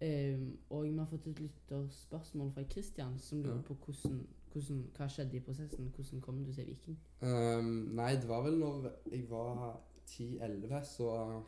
Ehm, 0.00 0.58
og 0.70 0.84
vi 0.84 0.96
har 0.98 1.06
fått 1.08 1.26
et 1.30 1.38
lytterspørsmål 1.40 2.50
fra 2.52 2.64
Christian, 2.70 3.18
som 3.18 3.38
lurer 3.42 3.56
Ja. 3.56 3.62
på 3.62 3.74
hvordan, 3.74 4.26
hvordan, 4.52 4.82
hva 4.96 5.08
skjedde 5.08 5.36
i 5.36 5.40
prosessen. 5.40 5.88
Hvordan 5.94 6.20
kom 6.20 6.44
du 6.44 6.52
til 6.52 6.66
Viking? 6.66 6.98
Um, 7.22 7.70
nei, 7.96 8.12
det 8.20 8.28
var 8.28 8.42
vel 8.44 8.58
når 8.58 8.90
jeg 9.10 9.30
var 9.30 9.80
10-11, 10.06 10.84
så, 10.84 11.42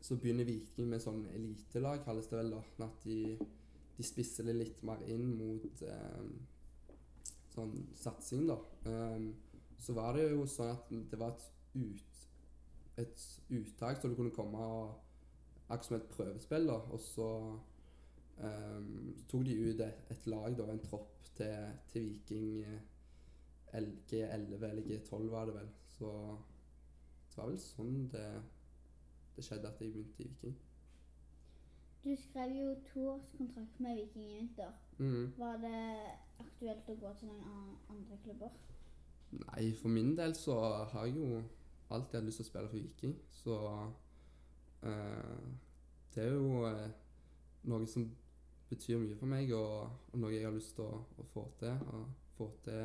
så 0.00 0.16
begynner 0.16 0.44
Viking 0.44 0.88
med 0.88 1.00
sånn 1.00 1.24
elitelag, 1.34 2.04
kalles 2.04 2.28
det 2.28 2.38
vel 2.38 2.50
da. 2.52 2.60
At 2.84 3.04
de, 3.04 3.38
de 3.96 4.02
spisser 4.06 4.44
det 4.44 4.56
litt 4.56 4.82
mer 4.84 5.00
inn 5.08 5.32
mot 5.38 5.82
um, 5.88 6.32
sånn 7.54 7.74
satsing, 7.96 8.46
da. 8.48 8.58
Så 9.78 9.94
var 9.94 10.12
det 10.16 10.28
jo 10.30 10.44
sånn 10.46 10.74
at 10.74 10.88
det 10.90 11.18
var 11.18 11.32
et, 11.32 11.50
ut, 11.74 12.24
et 12.98 13.26
uttak 13.50 14.00
så 14.02 14.08
du 14.10 14.16
kunne 14.18 14.34
komme 14.34 14.58
og 14.58 14.96
Akkurat 15.68 15.84
som 15.84 15.96
et 15.96 16.10
prøvespill, 16.12 16.68
da. 16.68 16.78
Og 16.96 17.00
så 17.00 17.28
um, 18.40 19.16
tok 19.28 19.44
de 19.46 19.56
ut 19.60 19.82
et, 19.84 20.04
et 20.10 20.26
lag, 20.26 20.54
da, 20.58 20.68
en 20.72 20.84
tropp, 20.84 21.14
til, 21.38 21.74
til 21.88 22.06
Viking. 22.08 22.62
eh, 22.64 22.78
LG11 23.72 24.64
eller 24.64 24.82
G12 24.82 25.30
var 25.30 25.44
det 25.44 25.54
vel. 25.54 25.68
Så 25.86 26.06
det 27.28 27.36
var 27.36 27.50
vel 27.50 27.60
sånn 27.62 28.08
det, 28.12 28.24
det 29.36 29.44
skjedde 29.44 29.68
at 29.68 29.82
jeg 29.82 29.92
begynte 29.92 30.24
i 30.24 30.28
Viking. 30.28 30.56
Du 32.04 32.14
skrev 32.16 32.54
jo 32.56 32.74
toårskontrakt 32.92 33.80
med 33.80 33.96
Viking 33.96 34.30
i 34.30 34.38
vinter. 34.38 34.72
Mm. 34.98 35.32
Var 35.38 35.60
det 35.62 35.84
aktuelt 36.40 36.90
å 36.90 36.96
gå 36.98 37.14
til 37.20 37.30
noen 37.30 37.76
andre 37.90 38.18
klubber? 38.24 38.54
Nei, 39.30 39.72
for 39.76 39.92
min 39.92 40.14
del 40.16 40.34
så 40.34 40.56
har 40.92 41.06
jeg 41.06 41.18
jo 41.18 41.42
alltid 41.90 42.20
hatt 42.20 42.28
lyst 42.28 42.40
til 42.40 42.46
å 42.46 42.50
spille 42.50 42.70
for 42.72 42.78
Viking. 42.78 43.16
Så 43.42 43.58
det 44.82 46.24
er 46.24 46.32
jo 46.32 46.64
eh, 46.68 46.88
noe 47.68 47.86
som 47.90 48.08
betyr 48.68 49.00
mye 49.02 49.16
for 49.18 49.30
meg, 49.30 49.50
og, 49.56 49.88
og 50.12 50.20
noe 50.20 50.34
jeg 50.34 50.44
har 50.46 50.54
lyst 50.54 50.74
til 50.76 50.84
å, 50.86 51.00
å 51.18 51.26
få 51.32 51.46
til. 51.60 51.72
Å 51.72 52.02
få 52.38 52.50
til 52.64 52.78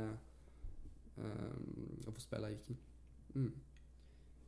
eh, 1.20 2.08
å 2.08 2.14
få 2.16 2.24
spille 2.24 2.50
Viking. 2.54 2.80
Mm. 3.36 3.52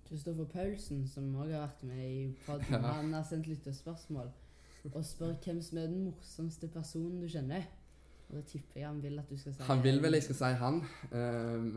Kristoffer 0.05 0.45
Paulsen, 0.45 1.07
som 1.09 1.31
òg 1.35 1.49
har 1.55 1.65
vært 1.67 1.83
med 1.89 2.03
i 2.05 2.25
podden, 2.45 2.73
Ja. 2.77 2.81
han 2.99 3.13
har 3.13 3.25
sendt 3.25 3.47
lyttespørsmål 3.49 4.31
og 4.93 5.01
spør 5.05 5.33
hvem 5.41 5.61
som 5.65 5.79
er 5.81 5.87
den 5.89 6.03
morsomste 6.05 6.67
personen 6.69 7.23
du 7.23 7.27
kjenner. 7.31 7.63
Og 8.25 8.37
det 8.39 8.45
tipper 8.49 8.81
jeg 8.81 8.87
han 8.87 9.01
vil 9.03 9.19
at 9.21 9.29
du 9.29 9.37
skal 9.37 9.53
si 9.53 9.65
Han 9.67 9.83
vil 9.83 9.99
vel 10.01 10.17
jeg 10.17 10.25
skal 10.25 10.37
si 10.39 10.51
han. 10.61 10.79
Um, 11.11 11.67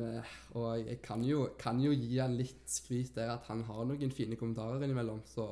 og 0.56 0.68
jeg 0.80 1.00
kan 1.04 1.24
jo, 1.26 1.42
kan 1.60 1.80
jo 1.82 1.92
gi 1.92 2.16
han 2.18 2.36
litt 2.38 2.64
skryt 2.72 3.14
der 3.18 3.34
at 3.34 3.50
han 3.50 3.62
har 3.68 3.84
noen 3.88 4.14
fine 4.14 4.38
kommentarer 4.40 4.82
innimellom. 4.86 5.20
Så, 5.28 5.44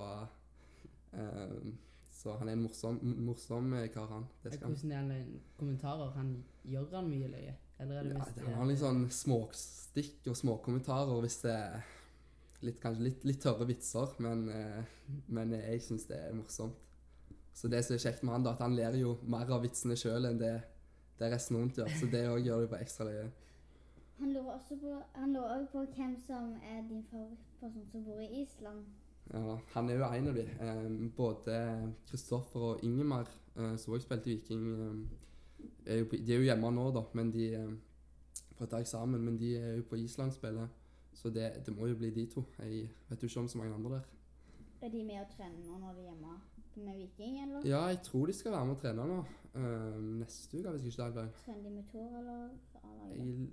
um, 1.13 1.75
så 2.17 2.39
han 2.41 2.49
er 2.49 2.57
en 2.57 2.65
morsom, 2.65 2.99
morsom 3.29 3.75
eh, 3.77 3.91
kar, 3.93 4.09
han. 4.15 4.25
Det 4.43 4.55
skal. 4.57 4.73
Hvordan 4.73 4.93
er 4.93 5.03
han 5.03 5.13
med 5.13 5.41
kommentarer? 5.61 6.15
Han 6.17 6.37
Gjør 6.67 6.97
han 6.97 7.11
mye 7.11 7.29
løye? 7.31 7.53
Eller 7.79 8.01
er 8.01 8.09
det 8.09 8.17
mest 8.17 8.41
ja, 8.41 8.47
han 8.49 8.57
har 8.57 8.69
litt 8.71 8.81
sånn 8.81 9.05
småstikk 9.13 10.31
og 10.33 10.39
småkommentarer 10.39 11.21
hvis 11.23 11.37
det 11.45 11.53
er 11.53 11.85
litt, 12.65 12.79
kanskje 12.81 13.05
litt, 13.05 13.27
litt 13.29 13.43
tørre 13.45 13.67
vitser, 13.69 14.15
men, 14.25 14.47
eh, 14.51 14.81
men 15.37 15.53
jeg 15.59 15.83
syns 15.85 16.09
det 16.09 16.19
er 16.25 16.35
morsomt. 16.35 16.81
Så 17.57 17.71
det 17.73 17.83
som 17.85 17.97
er 17.97 18.03
kjekt 18.03 18.25
med 18.25 18.35
han, 18.35 18.45
da, 18.45 18.53
at 18.57 18.65
han 18.65 18.75
ler 18.77 18.97
jo 19.01 19.15
mer 19.33 19.49
av 19.53 19.63
vitsene 19.65 19.97
sjøl 19.97 20.29
enn 20.29 20.41
det, 20.41 20.57
det 21.19 21.33
resten 21.33 21.57
rundt 21.57 21.79
gjør. 21.79 21.91
Så 22.01 22.09
det 22.13 22.23
òg 22.29 22.45
gjør 22.45 22.61
det 22.65 22.71
bare 22.71 22.87
ekstra 22.87 23.09
løye. 23.09 23.27
Han 24.19 24.33
lurer 24.33 24.53
også 24.55 24.77
på, 24.81 24.93
han 25.15 25.33
lurer 25.33 25.67
på 25.73 25.85
hvem 25.97 26.15
som 26.27 26.55
er 26.65 26.81
din 26.89 27.05
favorittperson 27.11 27.91
som 27.93 28.05
bor 28.05 28.21
i 28.21 28.43
Island. 28.43 28.85
Ja, 29.33 29.59
han 29.75 29.91
er 29.91 29.99
jo 29.99 30.05
en 30.05 30.29
av 30.29 30.35
de. 30.35 30.45
Eh, 30.61 31.11
både 31.17 31.57
Kristoffer 32.09 32.61
og 32.61 32.85
Ingemar, 32.85 33.29
eh, 33.57 33.77
som 33.77 33.93
også 33.93 34.07
spilte 34.07 34.31
Viking, 34.31 34.65
eh, 34.73 35.99
er 35.99 36.05
på, 36.05 36.17
de 36.17 36.33
er 36.33 36.41
jo 36.41 36.49
hjemme 36.49 36.71
nå, 36.73 36.91
da, 36.95 37.03
men 37.13 37.33
de 37.33 37.55
eh, 37.55 37.75
på 38.57 38.65
et 38.65 38.71
dag 38.71 38.87
sammen, 38.87 39.21
men 39.25 39.39
de 39.39 39.57
er 39.57 39.77
jo 39.77 39.83
på 39.91 39.97
Island 40.01 40.33
spiller. 40.33 40.69
Så 41.13 41.31
det, 41.31 41.67
det 41.67 41.77
må 41.77 41.87
jo 41.87 41.97
bli 41.97 42.11
de 42.11 42.27
to. 42.27 42.45
Jeg 42.59 42.89
vet 43.09 43.23
jo 43.23 43.29
ikke 43.29 43.41
om 43.41 43.49
så 43.49 43.59
mange 43.59 43.75
andre 43.75 43.91
der. 43.91 44.01
Er 44.83 44.89
de 44.93 45.03
med 45.05 45.21
å 45.23 45.27
trene 45.37 45.65
nå 45.67 45.79
når 45.81 45.95
de 45.95 46.01
er 46.01 46.11
hjemme 46.11 46.35
med 46.77 46.97
Viking, 47.01 47.39
eller? 47.43 47.65
Ja, 47.67 47.87
jeg 47.89 48.03
tror 48.05 48.27
de 48.27 48.33
skal 48.37 48.53
være 48.53 48.67
med 48.67 48.75
og 48.77 48.81
trene 48.83 49.07
nå. 49.09 49.19
Um, 49.57 50.09
neste 50.21 50.59
uke, 50.59 50.71
hvis 50.71 50.83
jeg 50.85 50.93
ikke 50.93 51.03
tar 51.03 51.13
feil. 51.13 51.29
Trener 51.45 51.63
de 51.63 51.71
med 51.71 51.85
Tor 51.93 52.19
eller 52.19 52.49
A-laget? 52.83 53.17
Jeg 53.17 53.49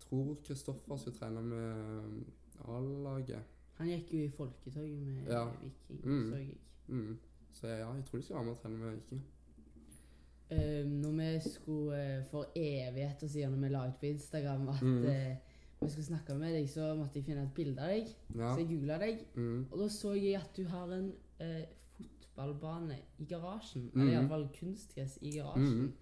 tror 0.00 0.34
Kristoffer 0.46 0.96
skal 0.96 1.12
trene 1.12 1.42
med 1.42 2.24
A-laget. 2.68 3.42
Han 3.80 3.88
gikk 3.88 4.12
jo 4.14 4.22
i 4.24 4.28
folketoget 4.28 5.02
med 5.06 5.28
Ja. 5.28 5.44
Viking, 5.60 6.00
Mm. 6.04 6.30
så 6.30 6.36
jeg. 6.36 6.56
Mm. 6.88 7.18
Så 7.52 7.66
ja, 7.66 7.92
jeg 7.94 8.04
tror 8.04 8.18
de 8.18 8.22
skal 8.24 8.36
være 8.36 8.44
med 8.44 8.52
og 8.52 8.58
trene 8.62 8.78
med 8.78 8.90
Viking. 8.96 9.22
Um, 10.50 10.90
når 10.90 11.12
vi 11.42 11.50
skulle 11.50 11.96
eh, 12.18 12.24
for 12.30 12.46
evigheter 12.56 13.28
siden, 13.28 13.52
når 13.52 13.58
vi 13.60 13.68
la 13.68 13.84
ut 13.88 13.94
på 14.00 14.06
Instagram 14.06 14.68
at 14.68 14.82
Mm. 14.82 15.04
eh, 15.04 15.36
vi 15.80 15.88
skulle 15.90 16.06
snakke 16.06 16.34
med 16.36 16.52
deg, 16.54 16.68
så 16.68 16.90
måtte 16.98 17.18
jeg 17.18 17.24
finne 17.24 17.46
et 17.46 17.54
bilde 17.56 17.80
av 17.80 17.88
deg. 17.94 18.10
Ja. 18.36 18.50
Så 18.54 18.60
jeg 18.60 18.68
googla 18.68 18.98
deg, 19.00 19.22
Mm. 19.34 19.66
og 19.70 19.78
da 19.78 19.88
så 19.88 20.12
jeg 20.14 20.34
at 20.36 20.56
du 20.56 20.64
har 20.68 20.92
en 20.92 21.12
eh, 21.40 21.64
fotballbane 21.96 22.98
i 23.18 23.24
garasjen. 23.24 23.90
Mm. 23.94 24.00
Eller 24.00 24.12
iallfall 24.12 24.48
kunstgress 24.60 25.18
i 25.22 25.32
garasjen. 25.38 25.80
Mm. 25.86 25.92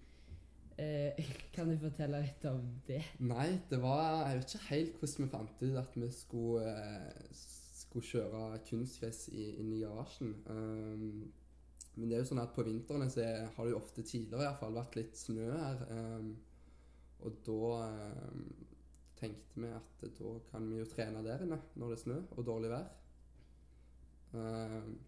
Eh, 0.79 1.31
kan 1.55 1.69
du 1.69 1.77
fortelle 1.77 2.21
litt 2.23 2.45
om 2.45 2.61
det? 2.87 3.01
Nei, 3.19 3.59
det 3.69 3.81
var 3.81 4.29
Jeg 4.29 4.37
vet 4.37 4.53
ikke 4.53 4.69
helt 4.69 4.99
hvordan 4.99 5.25
vi 5.25 5.31
fant 5.31 5.63
ut 5.63 5.77
at 5.81 5.95
vi 5.95 6.11
skulle, 6.11 6.75
eh, 6.75 7.33
skulle 7.79 8.05
kjøre 8.05 8.59
kunstgress 8.69 9.27
inn 9.31 9.73
i 9.73 9.81
garasjen. 9.81 10.35
Um, 10.47 11.31
men 11.95 12.09
det 12.09 12.15
er 12.15 12.21
jo 12.21 12.29
sånn 12.29 12.43
at 12.43 12.53
på 12.55 12.63
vintrene 12.63 13.09
så 13.11 13.23
har 13.25 13.65
det 13.65 13.71
jo 13.73 13.79
ofte 13.79 14.03
tidligere 14.03 14.43
i 14.43 14.45
hvert 14.45 14.59
fall 14.59 14.75
vært 14.75 14.95
litt 14.95 15.17
snø 15.19 15.49
her. 15.51 15.81
Um, 15.89 16.37
og 17.19 17.39
da 17.43 17.87
um, 18.29 18.43
tenkte 19.19 19.61
vi 19.61 19.69
at 19.75 20.07
da 20.19 20.33
kan 20.51 20.65
vi 20.71 20.79
jo 20.79 20.87
trene 20.89 21.23
der 21.25 21.43
inne 21.45 21.59
når 21.75 21.91
det 21.91 21.97
er 21.97 22.03
snø 22.03 22.17
og 22.31 22.45
dårlig 22.47 22.73
vær. 22.73 22.89
Um, 24.33 24.99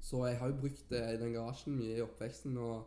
Så 0.00 0.26
jeg 0.26 0.38
har 0.38 0.48
jo 0.48 0.60
brukt 0.60 0.92
i 0.92 1.16
den 1.20 1.32
garasjen 1.32 1.76
mye 1.76 1.96
i 1.96 2.02
oppveksten 2.04 2.56
og 2.60 2.86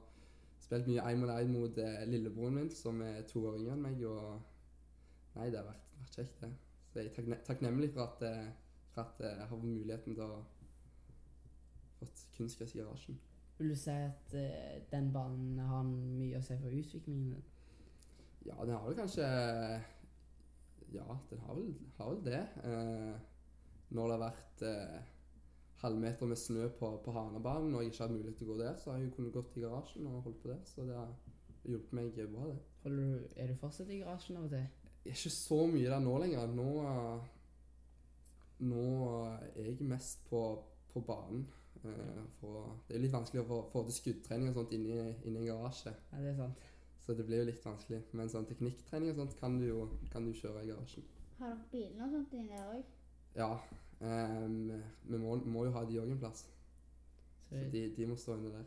spilt 0.62 0.88
mye 0.90 1.02
én 1.02 1.20
mot 1.20 1.30
én 1.34 1.52
mot 1.54 1.78
eh, 1.78 2.06
lillebroren 2.10 2.56
min, 2.56 2.70
som 2.72 3.02
er 3.02 3.22
to 3.30 3.46
år 3.48 3.58
yngre 3.58 3.74
enn 3.74 3.82
meg. 3.82 4.04
Og 4.06 4.42
nei, 5.36 5.50
det 5.50 5.60
har 5.60 5.68
vært, 5.68 5.88
vært 6.00 6.16
kjekt, 6.20 6.42
det. 6.42 6.52
Så 6.92 7.00
jeg 7.00 7.12
er 7.18 7.44
takknemlig 7.46 7.92
for 7.94 8.04
at, 8.06 8.24
eh, 8.28 8.52
for 8.94 9.02
at 9.02 9.22
jeg 9.26 9.40
har 9.40 9.50
fått 9.50 9.64
muligheten 9.64 10.16
til 10.16 10.24
å 10.24 10.44
fått 12.00 12.26
kunstgress 12.38 12.76
i 12.76 12.82
garasjen. 12.82 13.20
Vil 13.58 13.74
du 13.74 13.76
si 13.76 13.90
at 13.90 14.34
eh, 14.38 14.82
den 14.92 15.12
banen 15.14 15.60
har 15.60 15.86
mye 15.88 16.38
å 16.38 16.46
si 16.46 16.58
for 16.62 16.82
utviklingen 16.82 17.32
din? 17.34 17.46
Ja, 18.46 18.58
den 18.62 18.76
har 18.76 18.86
vel 18.86 19.00
kanskje 19.00 19.26
Ja, 20.96 21.18
den 21.30 21.40
har 21.44 21.58
vel, 21.58 21.74
har 21.98 22.12
vel 22.14 22.24
det. 22.26 22.42
Eh, 22.64 23.16
når 23.90 24.10
det 24.10 24.16
har 24.16 24.24
vært 24.24 24.64
eh, 24.68 25.00
halvmeter 25.82 26.30
med 26.30 26.40
snø 26.40 26.68
på, 26.80 26.92
på 27.06 27.14
Hanabanen 27.16 27.76
og 27.76 27.84
jeg 27.84 27.94
ikke 27.94 28.04
har 28.04 28.14
mulighet 28.14 28.40
til 28.40 28.48
å 28.48 28.54
gå 28.54 28.60
der, 28.64 28.78
så 28.82 28.92
har 28.94 29.02
jeg 29.02 29.14
kunnet 29.16 29.36
gått 29.36 29.58
i 29.58 29.64
garasjen 29.66 30.08
og 30.10 30.22
holdt 30.28 30.42
på 30.44 30.52
der. 30.52 30.62
Så 30.68 30.88
det 30.88 30.98
har 30.98 31.14
hjulpet 31.68 31.98
meg 32.00 32.20
bra, 32.32 32.48
det. 32.52 32.58
Holder 32.84 33.04
du, 33.04 33.28
er 33.36 33.52
du 33.52 33.60
fortsatt 33.62 33.92
i 33.92 34.02
garasjen 34.02 34.40
av 34.40 34.48
og 34.48 34.56
til? 34.56 34.68
Jeg 35.08 35.14
er 35.14 35.20
ikke 35.20 35.36
så 35.38 35.60
mye 35.72 35.92
der 35.92 36.04
nå 36.04 36.16
lenger. 36.24 36.56
Nå, 36.58 36.72
nå 38.68 38.88
er 39.54 39.70
jeg 39.70 39.88
mest 39.88 40.26
på, 40.30 40.44
på 40.92 41.04
banen. 41.08 41.46
Eh, 41.84 42.24
for 42.40 42.74
det 42.88 42.98
er 42.98 43.04
litt 43.06 43.14
vanskelig 43.16 43.44
å 43.44 43.50
få, 43.52 43.60
få 43.72 43.86
til 43.88 43.98
skuddtrening 44.00 44.52
og 44.52 44.60
sånt 44.62 44.74
inni, 44.76 44.98
inni 45.28 45.44
en 45.44 45.52
garasje. 45.52 45.94
Ja, 46.12 46.24
det 46.24 46.34
er 46.34 46.42
sant. 46.42 46.66
Så 47.08 47.14
det 47.16 47.24
blir 47.26 47.40
jo 47.40 47.48
litt 47.48 47.64
vanskelig. 47.64 48.02
Men 48.20 48.28
sånn 48.30 48.46
teknikktrening 48.50 49.14
og 49.14 49.22
sånt 49.22 49.38
kan 49.40 49.54
du 49.62 49.66
jo 49.70 49.86
kan 50.12 50.26
du 50.28 50.34
kjøre 50.36 50.66
i 50.66 50.68
garasjen. 50.74 51.06
Har 51.40 51.54
dere 51.54 51.70
bilene 51.72 52.04
og 52.04 52.12
sånt 52.18 52.34
inni 52.36 52.50
der 52.52 52.72
òg? 52.74 52.90
Ja. 53.38 53.52
ehm, 54.02 54.82
vi 55.08 55.18
må, 55.22 55.38
må 55.46 55.64
jo 55.68 55.72
ha 55.78 55.86
de 55.88 56.00
òg 56.02 56.12
en 56.12 56.20
plass. 56.20 56.44
Så 57.48 57.62
de, 57.72 57.86
de 57.96 58.08
må 58.10 58.18
stå 58.20 58.36
inne 58.36 58.52
der. 58.58 58.66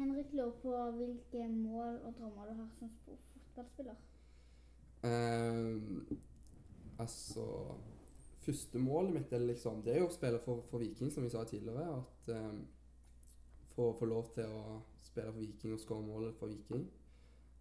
Henrik 0.00 0.32
lurer 0.32 0.50
på 0.62 0.74
hvilke 0.96 1.46
mål 1.52 2.00
og 2.08 2.14
drømmer 2.18 2.50
du 2.50 2.54
har 2.62 2.68
som 2.78 2.90
sp- 2.90 3.18
fotballspiller. 3.54 3.94
Um, 5.04 6.06
altså 6.98 7.46
Første 8.40 8.78
målet 8.78 9.14
mitt 9.14 9.32
er 9.32 9.38
liksom 9.38 9.78
Det 9.84 9.94
er 9.94 10.02
jo 10.02 10.08
å 10.10 10.12
spille 10.12 10.40
for, 10.44 10.60
for 10.68 10.82
Viking, 10.82 11.08
som 11.12 11.24
vi 11.24 11.30
sa 11.32 11.44
tidligere. 11.48 11.86
At 12.00 12.32
um, 12.36 12.62
få, 13.80 13.90
få 13.98 14.08
lov 14.10 14.28
til 14.34 14.44
å 14.52 14.80
spille 15.02 15.32
for 15.32 15.40
Viking 15.40 15.72
og 15.74 15.80
skåre 15.82 16.04
målet 16.06 16.36
for 16.38 16.52
Viking. 16.52 16.84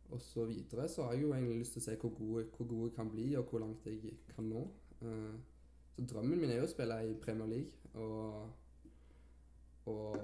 Og 0.10 0.22
så 0.26 0.44
videre 0.50 0.88
så 0.90 1.04
har 1.06 1.14
jeg 1.16 1.22
jo 1.24 1.34
egentlig 1.36 1.60
lyst 1.62 1.76
til 1.78 1.84
å 1.84 1.86
se 1.86 1.96
hvor 2.02 2.14
gode, 2.18 2.46
hvor 2.58 2.68
gode 2.68 2.88
jeg 2.90 2.96
kan 2.96 3.10
bli, 3.14 3.28
og 3.38 3.46
hvor 3.52 3.62
langt 3.64 3.86
jeg 3.86 4.16
kan 4.36 4.48
nå. 4.50 4.64
Eh, 5.06 5.36
så 5.96 6.06
drømmen 6.12 6.40
min 6.42 6.50
er 6.54 6.60
jo 6.62 6.66
å 6.68 6.72
spille 6.72 6.98
i 7.06 7.14
Premier 7.22 7.50
League 7.52 7.72
og, 7.94 8.50
og 9.90 10.18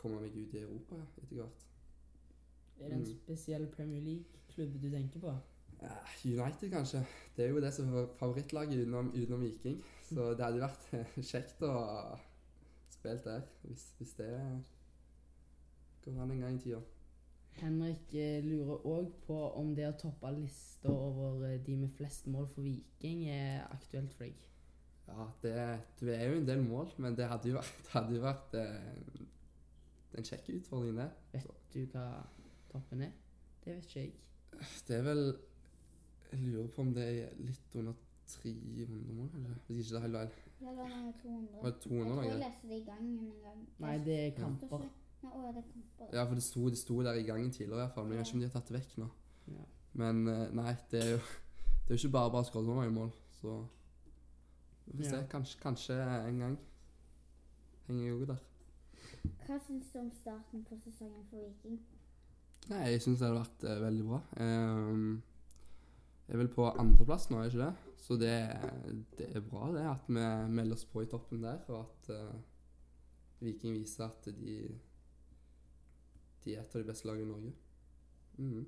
komme 0.00 0.20
meg 0.22 0.34
ut 0.36 0.54
i 0.56 0.62
Europa 0.64 0.98
etter 1.22 1.36
hvert. 1.40 1.62
er 2.80 2.88
det 2.88 2.92
en 2.98 3.04
Mm. 3.04 3.12
spesiell 3.22 3.66
Premier 3.72 4.00
League-klubb 4.04 4.74
du 4.82 4.90
tenker 4.90 5.20
på? 5.20 5.34
United, 6.24 6.70
kanskje. 6.72 7.06
Det 7.36 7.44
er 7.44 7.48
jo 7.50 7.60
det 7.60 7.72
som 7.74 7.94
er 7.94 8.06
favorittlaget 8.18 8.82
utenom, 8.86 9.12
utenom 9.14 9.40
Viking. 9.40 9.82
Så 10.08 10.30
det 10.34 10.44
hadde 10.44 10.60
vært 10.60 10.86
kjekt 11.32 11.62
å 11.62 11.72
spille 12.90 13.20
der, 13.24 13.42
hvis, 13.62 13.86
hvis 13.98 14.14
det 14.18 14.30
går 16.12 16.20
han 16.20 16.34
en 16.34 16.44
gang 16.44 16.58
i 16.58 16.62
tida. 16.62 16.82
Henrik 17.56 18.12
eh, 18.14 18.44
lurer 18.44 18.84
òg 18.84 19.12
på 19.24 19.36
om 19.56 19.72
det 19.76 19.86
å 19.88 19.96
toppe 19.96 20.30
lista 20.34 20.92
over 20.92 21.46
eh, 21.48 21.60
de 21.64 21.76
med 21.80 21.92
flest 21.96 22.28
mål 22.28 22.48
for 22.52 22.66
Viking 22.66 23.24
er 23.32 23.64
aktuelt 23.70 24.12
for 24.12 24.26
deg. 24.26 24.42
Ja, 25.06 25.26
det, 25.42 25.54
det 26.00 26.16
er 26.16 26.32
jo 26.32 26.40
en 26.40 26.48
del 26.48 26.64
mål, 26.66 26.90
men 27.00 27.16
det 27.16 27.28
hadde 27.30 27.52
jo 27.52 27.56
vært, 27.56 27.78
det 27.86 27.94
hadde 27.94 28.16
jo 28.16 28.24
vært 28.24 28.56
eh, 28.60 29.22
en 30.16 30.28
kjekk 30.28 30.50
utfordring, 30.58 30.98
det. 31.00 31.08
Vet 31.32 31.76
du 31.76 31.80
hva 31.94 32.06
toppen 32.72 33.06
er? 33.06 33.14
Det 33.64 33.76
vet 33.76 33.88
ikke 33.88 34.04
jeg. 34.04 34.12
Det 34.88 34.96
er 34.96 35.04
vel 35.04 35.22
Jeg 36.30 36.40
lurer 36.42 36.68
på 36.74 36.82
om 36.82 36.92
det 36.96 37.04
er 37.06 37.34
litt 37.38 37.74
under 37.78 37.96
300 38.26 39.14
mål, 39.14 39.28
eller? 39.38 39.58
Hvis 39.68 39.86
ikke 39.86 39.94
det 39.94 39.98
er 39.98 40.06
helt 40.06 40.16
feil. 40.18 40.52
Ja, 40.60 40.70
det 40.70 40.76
var 40.76 41.12
200. 41.22 41.58
Var 41.62 41.70
det 41.70 41.80
200 41.80 41.98
jeg 41.98 42.06
tror 42.06 42.24
jeg 42.26 42.38
leste 42.42 42.70
det 42.70 42.78
i 42.78 42.84
gangen 42.84 43.18
en 43.18 43.42
gang. 43.44 43.60
Nei, 43.84 43.96
det 44.04 44.16
er 44.26 44.56
står 44.66 44.88
Ja, 45.34 45.52
det 45.56 45.64
kamper. 45.72 46.10
Ja, 46.12 46.24
for 46.24 46.34
det 46.38 46.44
sto, 46.44 46.68
det 46.70 46.78
sto 46.78 47.00
der 47.02 47.18
i 47.18 47.26
gangen 47.26 47.50
tidligere, 47.52 47.80
i 47.80 47.84
hvert 47.84 47.94
fall, 47.94 48.04
men 48.04 48.16
jeg 48.16 48.18
vet 48.18 48.26
ikke 48.30 48.36
om 48.36 48.44
de 48.44 48.48
har 48.48 48.54
tatt 48.56 48.70
det 48.70 48.78
vekk 48.78 48.96
nå. 49.02 49.08
Ja. 49.54 49.66
Men 50.02 50.28
eh, 50.28 50.46
nei, 50.56 50.76
det 50.90 51.02
er 51.02 51.10
jo 51.14 51.18
Det 51.86 51.94
er 51.94 51.98
jo 51.98 52.02
ikke 52.02 52.16
bare 52.16 52.30
bare 52.34 52.42
å 52.42 52.48
skåre 52.48 52.66
så 52.66 52.74
mange 52.74 52.94
mål, 52.94 53.10
så 53.40 53.52
Vi 54.86 54.96
får 54.96 55.04
se. 55.04 55.20
Ja. 55.20 55.26
Kanskje, 55.30 55.60
kanskje 55.62 55.98
en 56.02 56.40
gang 56.42 56.56
henger 57.86 58.02
jeg 58.04 58.16
òg 58.16 58.26
der. 58.32 58.42
Hva 59.46 59.58
syns 59.62 59.92
du 59.92 60.00
om 60.00 60.10
starten 60.14 60.64
på 60.66 60.78
sesongen 60.82 61.22
for 61.30 61.38
Viking? 61.42 61.78
Nei, 62.70 62.82
jeg 62.90 63.02
syns 63.04 63.20
det 63.20 63.28
hadde 63.28 63.38
vært 63.44 63.66
eh, 63.70 63.80
veldig 63.84 64.06
bra. 64.08 64.20
Ehm, 64.42 65.06
jeg 66.26 66.34
er 66.34 66.42
vel 66.42 66.50
på 66.50 66.66
andreplass 66.72 67.28
nå, 67.30 67.38
er 67.38 67.46
jeg 67.46 67.54
ikke 67.54 67.68
det? 67.68 67.94
Så 68.02 68.18
det, 68.18 68.34
det 69.18 69.28
er 69.30 69.46
bra 69.46 69.70
det 69.74 69.84
at 69.86 70.10
vi 70.10 70.26
melder 70.58 70.74
oss 70.74 70.86
på 70.90 71.04
i 71.04 71.10
toppen 71.10 71.46
der, 71.46 71.62
og 71.70 71.84
at 71.84 72.10
eh, 72.16 72.34
Viking 73.46 73.76
viser 73.78 74.08
at 74.08 74.26
de 74.34 74.56
de 76.46 76.54
er 76.54 76.62
et 76.62 76.74
av 76.74 76.82
de 76.82 76.88
beste 76.88 77.08
lagene 77.08 77.26
i 77.26 77.32
Norge. 77.32 77.52
Mm. 78.38 78.66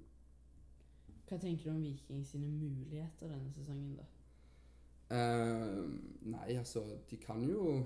Hva 1.28 1.36
tenker 1.38 1.68
du 1.68 1.74
om 1.76 1.82
Viking 1.84 2.24
sine 2.26 2.48
muligheter 2.50 3.30
denne 3.30 3.52
sesongen, 3.54 3.94
da? 3.98 4.06
Eh, 5.08 5.78
nei, 6.28 6.56
altså 6.56 6.82
De 7.08 7.16
kan 7.16 7.44
jo 7.48 7.84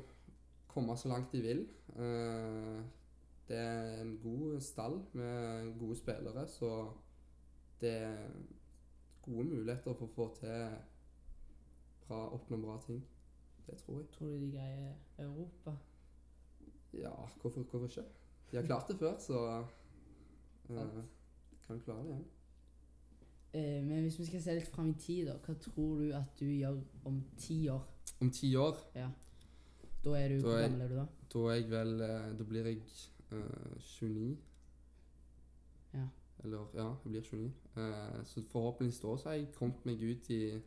komme 0.67 0.97
så 0.97 1.11
langt 1.13 1.33
de 1.33 1.43
vil. 1.43 1.67
Eh, 1.97 2.81
det 3.49 3.59
er 3.59 4.01
en 4.01 4.17
god 4.23 4.61
stall 4.61 5.03
med 5.13 5.75
gode 5.79 5.97
spillere, 5.97 6.47
så 6.49 6.91
det 7.81 7.91
er 7.91 8.31
gode 9.23 9.45
muligheter 9.45 9.95
for 9.95 10.07
å 10.07 10.15
få 10.15 10.29
til 10.39 10.77
bra, 12.07 12.23
oppnå 12.39 12.63
bra 12.63 12.79
ting. 12.87 13.03
Det 13.67 13.77
tror 13.83 14.01
jeg. 14.01 14.09
Tror 14.15 14.33
du 14.33 14.41
de 14.41 14.51
greier 14.55 14.95
Europa? 15.19 15.77
Ja, 16.95 17.13
hvorfor, 17.41 17.63
hvorfor 17.63 17.87
ikke? 17.87 18.09
De 18.51 18.57
har 18.57 18.67
klart 18.67 18.89
det 18.89 18.99
før, 18.99 19.19
så 19.19 19.65
Sant. 20.67 21.11
kan 21.67 21.77
du 21.77 21.83
klare 21.85 22.03
det 22.03 22.09
igjen. 22.13 22.25
Eh, 23.55 23.85
men 23.85 24.01
hvis 24.01 24.19
vi 24.19 24.25
skal 24.25 24.43
se 24.43 24.55
litt 24.55 24.69
fram 24.69 24.91
i 24.91 24.99
tid, 24.99 25.27
da, 25.27 25.37
hva 25.45 25.55
tror 25.61 25.99
du 26.01 26.13
at 26.17 26.39
du 26.41 26.47
gjør 26.47 26.79
om 27.05 27.21
ti 27.37 27.69
år? 27.69 27.83
Om 28.21 28.31
ti 28.31 28.55
år 28.57 28.79
Ja. 28.95 29.11
Da 30.05 30.11
er 30.19 30.29
du 30.29 30.35
Da 30.35 30.49
Hvor 30.49 30.63
gammel 30.63 30.81
er 30.81 30.89
du 30.89 30.95
da? 30.95 31.07
Da 31.33 31.39
er 31.39 31.55
jeg 31.55 31.71
vel 31.71 32.01
eh, 32.01 32.39
Da 32.39 32.45
blir 32.45 32.65
jeg 32.65 32.83
eh, 33.33 33.77
29. 33.79 34.39
Ja. 35.95 36.07
Eller 36.45 36.59
ja, 36.75 36.89
jeg 36.89 36.97
blir 37.05 37.21
29. 37.21 37.53
Eh, 37.77 38.25
så 38.25 38.43
forhåpentligvis 38.49 39.01
da 39.01 39.17
så 39.17 39.29
har 39.29 39.37
jeg 39.37 39.53
kommet 39.55 39.87
meg 39.87 40.03
ut 40.03 40.31
i 40.31 40.61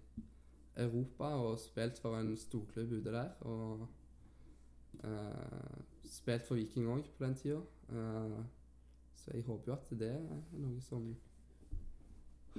Europa 0.75 1.23
og 1.23 1.59
spilt 1.59 1.99
for 1.99 2.17
en 2.19 2.37
storklubb 2.37 2.91
ute 2.91 3.11
der. 3.11 3.29
Og 3.41 3.87
eh, 5.03 5.81
spilt 6.03 6.47
for 6.47 6.55
Viking 6.55 6.87
òg 6.87 7.09
på 7.17 7.25
den 7.25 7.35
tida. 7.35 7.61
Så 9.15 9.31
jeg 9.33 9.43
håper 9.47 9.71
jo 9.71 9.77
at 9.77 9.93
det 9.99 10.09
er 10.11 10.43
noe 10.59 10.81
som 10.85 11.15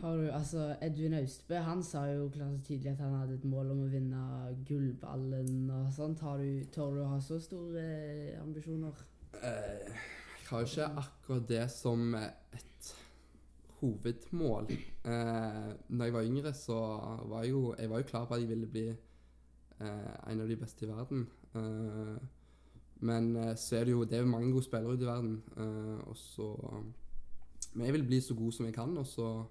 Har 0.03 0.17
du, 0.19 0.27
altså, 0.29 0.75
Edvin 0.85 1.15
Austbø 1.17 1.57
han 1.65 1.83
sa 1.83 2.03
jo 2.11 2.27
klart 2.35 2.53
og 2.59 2.65
tydelig 2.67 2.91
at 2.93 3.01
han 3.01 3.15
hadde 3.17 3.39
et 3.39 3.45
mål 3.49 3.71
om 3.73 3.85
å 3.87 3.89
vinne 3.93 4.25
gullballen 4.69 5.71
og 5.73 5.87
sånt. 5.97 6.21
Har 6.21 6.43
du, 6.43 6.65
tør 6.75 6.99
du 6.99 7.01
å 7.05 7.09
ha 7.15 7.21
så 7.25 7.39
store 7.41 7.81
eh, 7.81 8.43
ambisjoner? 8.43 8.93
Eh, 9.41 9.89
Jeg 9.89 10.51
har 10.51 10.61
jo 10.61 10.69
ikke 10.69 10.91
akkurat 11.01 11.49
det 11.49 11.65
som 11.73 12.13
et 12.15 12.91
hovedmål. 13.81 14.69
Eh, 15.05 15.73
når 15.89 16.05
jeg 16.11 16.15
var 16.19 16.29
yngre, 16.29 16.53
så 16.55 16.77
var 17.33 17.43
jeg 17.45 17.51
jo, 17.57 17.75
jeg 17.79 17.91
var 17.91 17.99
jo 18.05 18.11
klar 18.13 18.27
på 18.29 18.35
at 18.37 18.41
jeg 18.45 18.49
ville 18.53 18.69
bli 18.71 18.85
eh, 18.91 20.13
en 20.31 20.41
av 20.45 20.49
de 20.49 20.57
beste 20.61 20.85
i 20.85 20.89
verden. 20.93 21.25
Eh, 21.57 22.17
men 23.01 23.37
eh, 23.37 23.57
så 23.57 23.77
er 23.77 23.85
det 23.85 23.93
jo 23.93 24.05
det 24.05 24.19
er 24.19 24.25
mange 24.25 24.53
gode 24.53 24.65
spillere 24.65 24.93
ute 24.93 25.05
i 25.05 25.07
verden. 25.07 25.43
Eh, 25.57 26.09
og 26.09 26.17
så 26.17 26.57
Men 27.75 27.85
jeg 27.87 27.93
vil 27.93 28.07
bli 28.07 28.21
så 28.21 28.35
god 28.35 28.53
som 28.53 28.65
jeg 28.67 28.75
kan, 28.75 28.97
og 28.97 29.07
så 29.07 29.45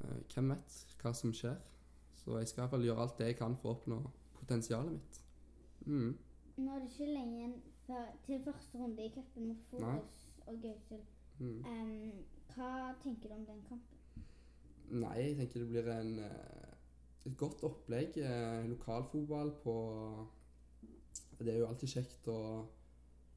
eh, 0.00 0.16
Hvem 0.34 0.50
vet 0.50 0.96
hva 1.02 1.12
som 1.14 1.32
skjer? 1.32 1.56
Så 2.12 2.38
jeg 2.38 2.48
skal 2.48 2.60
i 2.60 2.62
hvert 2.62 2.70
fall 2.70 2.84
gjøre 2.84 3.00
alt 3.00 3.18
det 3.18 3.26
jeg 3.26 3.36
kan 3.36 3.56
for 3.56 3.70
å 3.70 3.76
oppnå 3.76 4.00
potensialet 4.34 4.92
mitt. 4.92 5.20
Mm. 5.86 6.18
Nå 6.56 6.74
er 6.74 6.82
det 6.82 6.90
ikke 6.90 7.06
lenge 7.14 7.52
til 8.26 8.42
første 8.44 8.78
runde 8.78 9.06
i 9.06 9.12
cupen 9.14 9.46
mot 9.48 9.62
Forus 9.70 10.18
og 10.46 10.58
Gausel. 10.62 11.00
Mm. 11.38 11.64
Um, 11.64 12.12
hva 12.54 12.92
tenker 13.02 13.30
du 13.30 13.34
om 13.34 13.46
den 13.46 13.62
kampen? 13.68 14.26
Nei, 14.90 15.16
jeg 15.22 15.36
tenker 15.38 15.62
det 15.62 15.70
blir 15.70 15.88
en, 15.94 16.12
et 17.24 17.36
godt 17.38 17.64
opplegg. 17.64 18.18
eh, 18.18 18.68
Lokalfotball 18.68 19.54
på 19.64 19.74
Det 21.40 21.54
er 21.54 21.58
jo 21.62 21.68
alltid 21.70 21.88
kjekt 21.88 22.28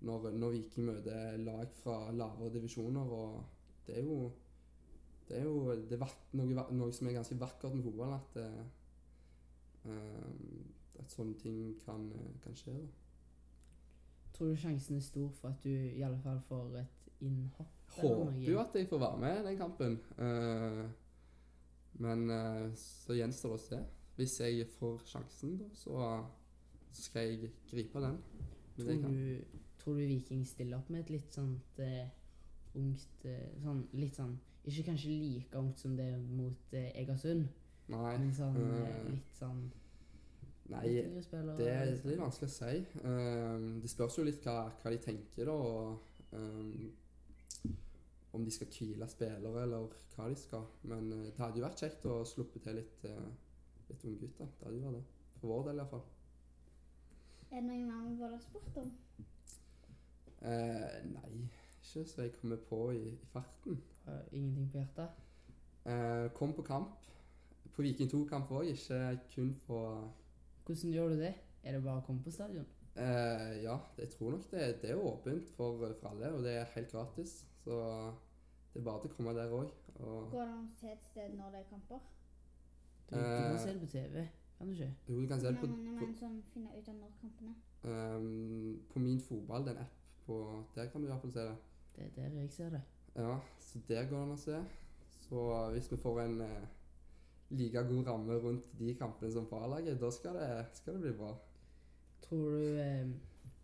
når, 0.03 0.31
når 0.35 0.55
Viking 0.57 0.87
møter 0.89 1.37
lag 1.39 1.69
fra 1.79 2.11
lavere 2.11 2.53
divisjoner. 2.53 3.01
og 3.01 3.43
Det 3.87 3.97
er 3.97 4.03
jo, 4.03 4.31
det 5.29 5.37
er 5.37 5.43
jo 5.47 5.75
det 5.89 5.99
er 5.99 6.17
noe, 6.39 6.65
noe 6.75 6.91
som 6.95 7.07
er 7.07 7.15
ganske 7.19 7.39
vakkert 7.39 7.75
med 7.75 7.85
fotball. 7.87 8.17
At, 8.17 8.41
eh, 8.43 9.93
at 10.99 11.15
sånne 11.15 11.39
ting 11.39 11.79
kan, 11.85 12.11
eh, 12.11 12.35
kan 12.43 12.55
skje. 12.59 12.73
da. 12.73 12.91
Tror 14.33 14.49
du 14.49 14.55
sjansen 14.57 14.95
er 14.97 15.01
stor 15.05 15.29
for 15.37 15.53
at 15.53 15.63
du 15.63 15.69
i 15.69 16.01
alle 16.01 16.19
fall 16.23 16.39
får 16.41 16.77
et 16.79 17.09
innhopp? 17.21 17.73
Håper 17.93 18.37
jo 18.41 18.59
at 18.59 18.75
jeg 18.75 18.87
får 18.89 18.99
være 18.99 19.17
med 19.21 19.39
i 19.39 19.47
den 19.47 19.57
kampen. 19.57 19.99
Uh, 20.17 20.89
men 22.01 22.29
uh, 22.29 22.71
så 22.75 23.13
gjenstår 23.13 23.53
det 23.53 23.59
å 23.59 23.65
se. 23.67 23.81
Hvis 24.15 24.39
jeg 24.41 24.65
får 24.79 25.03
sjansen, 25.09 25.57
da, 25.61 25.67
så, 25.77 25.99
så 26.93 27.01
skal 27.01 27.27
jeg 27.27 27.51
gripe 27.71 28.01
den. 28.01 28.17
Tror 28.77 29.07
du, 29.09 29.37
tror 29.77 29.93
du 29.93 30.05
Viking 30.07 30.47
stiller 30.47 30.77
opp 30.77 30.89
med 30.89 31.03
et 31.03 31.13
litt 31.13 31.33
sånt 31.33 31.79
uh, 31.81 32.07
ungt 32.79 33.27
uh, 33.27 33.45
sånn, 33.61 33.83
Litt 33.93 34.17
sånn 34.17 34.33
Ikke 34.65 34.87
kanskje 34.87 35.13
like 35.13 35.59
ungt 35.59 35.81
som 35.81 35.93
det 35.97 36.09
mot 36.23 36.73
uh, 36.73 36.89
Egersund, 36.97 37.49
Nei. 37.91 38.17
men 38.17 38.33
sånn 38.33 38.59
litt 39.11 39.37
sånn 39.37 39.63
nei, 40.71 40.87
spiller, 41.21 41.57
det 41.59 41.69
er 41.69 41.89
liksom. 41.89 42.09
litt 42.09 42.21
vanskelig 42.23 42.49
å 42.49 42.53
si. 42.55 42.77
Um, 43.03 43.65
det 43.83 43.91
spørs 43.91 44.17
jo 44.17 44.23
litt 44.25 44.45
hva, 44.47 44.69
hva 44.79 44.93
de 44.93 44.99
tenker, 45.03 45.49
da. 45.49 45.53
Og, 45.53 46.29
um, 46.31 47.73
om 48.33 48.47
de 48.47 48.53
skal 48.55 48.71
hvile 48.71 49.05
spillere, 49.11 49.65
eller 49.67 49.91
hva 50.15 50.29
de 50.31 50.39
skal. 50.39 50.63
Men 50.89 51.11
det 51.11 51.35
hadde 51.37 51.59
jo 51.59 51.67
vært 51.67 51.83
kjekt 51.83 52.07
å 52.09 52.21
sluppe 52.25 52.63
til 52.63 52.79
litt, 52.79 53.03
uh, 53.05 53.27
litt 53.91 54.07
unggutter. 54.07 54.55
Det 54.55 54.69
hadde 54.69 54.79
jo 54.79 54.87
vært 54.87 55.01
det. 55.01 55.27
For 55.41 55.51
vår 55.51 55.67
del, 55.67 55.83
iallfall. 55.83 56.07
Er 57.53 57.61
det 57.61 57.67
noe 57.69 57.85
mer 57.85 58.05
vi 58.09 58.15
burde 58.17 58.37
ha 58.37 58.41
spurt 58.41 58.77
om? 58.81 58.91
Uh, 60.43 60.95
nei, 61.13 61.29
ikke 61.83 62.03
så 62.09 62.25
jeg 62.25 62.33
kommer 62.39 62.57
på 62.69 62.79
i, 62.91 63.03
i 63.13 63.27
farten. 63.31 63.77
Har 64.07 64.23
Ingenting 64.35 64.71
på 64.73 64.77
hjertet? 64.81 65.21
Eh, 65.85 66.29
kom 66.35 66.53
på 66.55 66.63
kamp. 66.67 67.05
På 67.75 67.81
Viking 67.83 68.09
2-kamp 68.11 68.51
òg, 68.55 68.67
ikke 68.71 68.97
kun 69.35 69.53
på 69.67 69.77
Hvordan 70.65 70.91
gjør 70.95 71.09
du 71.13 71.21
det? 71.21 71.33
Er 71.63 71.75
det 71.77 71.83
bare 71.83 72.01
å 72.01 72.05
komme 72.07 72.23
på 72.23 72.31
stadion? 72.31 72.65
eh, 72.95 73.61
Ja, 73.63 73.77
jeg 73.97 74.09
tror 74.13 74.31
nok 74.35 74.45
det, 74.51 74.67
det 74.81 74.91
er 74.91 74.99
åpent 75.01 75.49
for, 75.57 75.79
for 75.99 76.09
alle, 76.11 76.29
og 76.33 76.43
det 76.43 76.53
er 76.57 76.69
helt 76.75 76.91
gratis. 76.91 77.33
Så 77.63 77.79
det 78.73 78.81
er 78.81 78.85
bare 78.87 79.01
til 79.03 79.11
å 79.11 79.15
komme 79.17 79.33
der 79.37 79.51
òg. 79.55 79.71
Og 79.99 80.29
Går 80.31 80.45
det 80.45 80.53
an 80.53 80.67
å 80.67 80.77
se 80.79 80.91
et 80.91 81.03
sted 81.09 81.35
når 81.37 81.51
det 81.55 81.59
er 81.63 81.69
kamper? 81.71 81.99
Du, 83.09 83.15
du 83.15 83.21
kan 83.21 83.51
Eh, 83.53 83.59
se 83.63 83.73
det 83.73 83.81
på 83.83 83.91
TV, 83.91 84.27
kan 84.57 84.67
du 84.67 84.73
ikke? 84.73 84.91
jo, 85.09 85.21
du 85.21 85.27
kan 85.27 85.39
se 85.39 85.47
det 85.47 85.59
på, 85.59 85.67
Men, 85.67 85.97
på, 85.99 86.05
men 86.05 86.15
sånn 86.15 86.67
ut 86.77 86.87
av 86.89 86.95
når 86.95 87.11
kampene. 87.21 87.55
ehm, 87.83 88.79
på 88.93 88.99
Min 88.99 89.19
fotball, 89.19 89.67
er 89.67 89.79
app 89.81 89.99
på 90.25 90.37
Der 90.75 90.87
kan 90.91 91.01
du 91.01 91.07
iallfall 91.07 91.31
se 91.33 91.39
det. 91.49 91.57
Det 91.95 92.05
er 92.05 92.09
der 92.29 92.39
jeg 92.41 92.51
ser 92.51 92.69
det. 92.69 92.81
Ja, 93.15 93.39
så 93.59 93.79
der 93.87 94.07
går 94.09 94.17
det 94.17 94.23
an 94.23 94.31
å 94.31 94.37
se. 94.37 94.61
Så 95.29 95.43
hvis 95.73 95.91
vi 95.91 95.97
får 95.97 96.21
en 96.21 96.41
eh, 96.41 96.63
like 97.49 97.83
god 97.89 98.07
ramme 98.07 98.33
rundt 98.41 98.71
de 98.79 98.93
kampene 98.95 99.31
som 99.31 99.45
på 99.45 99.59
A-laget, 99.63 99.99
da 100.01 100.09
skal 100.11 100.35
det, 100.39 100.65
skal 100.73 100.93
det 100.93 101.01
bli 101.01 101.11
bra. 101.17 101.33
Tror 102.21 102.49
du 102.51 102.79
eh, 102.79 103.07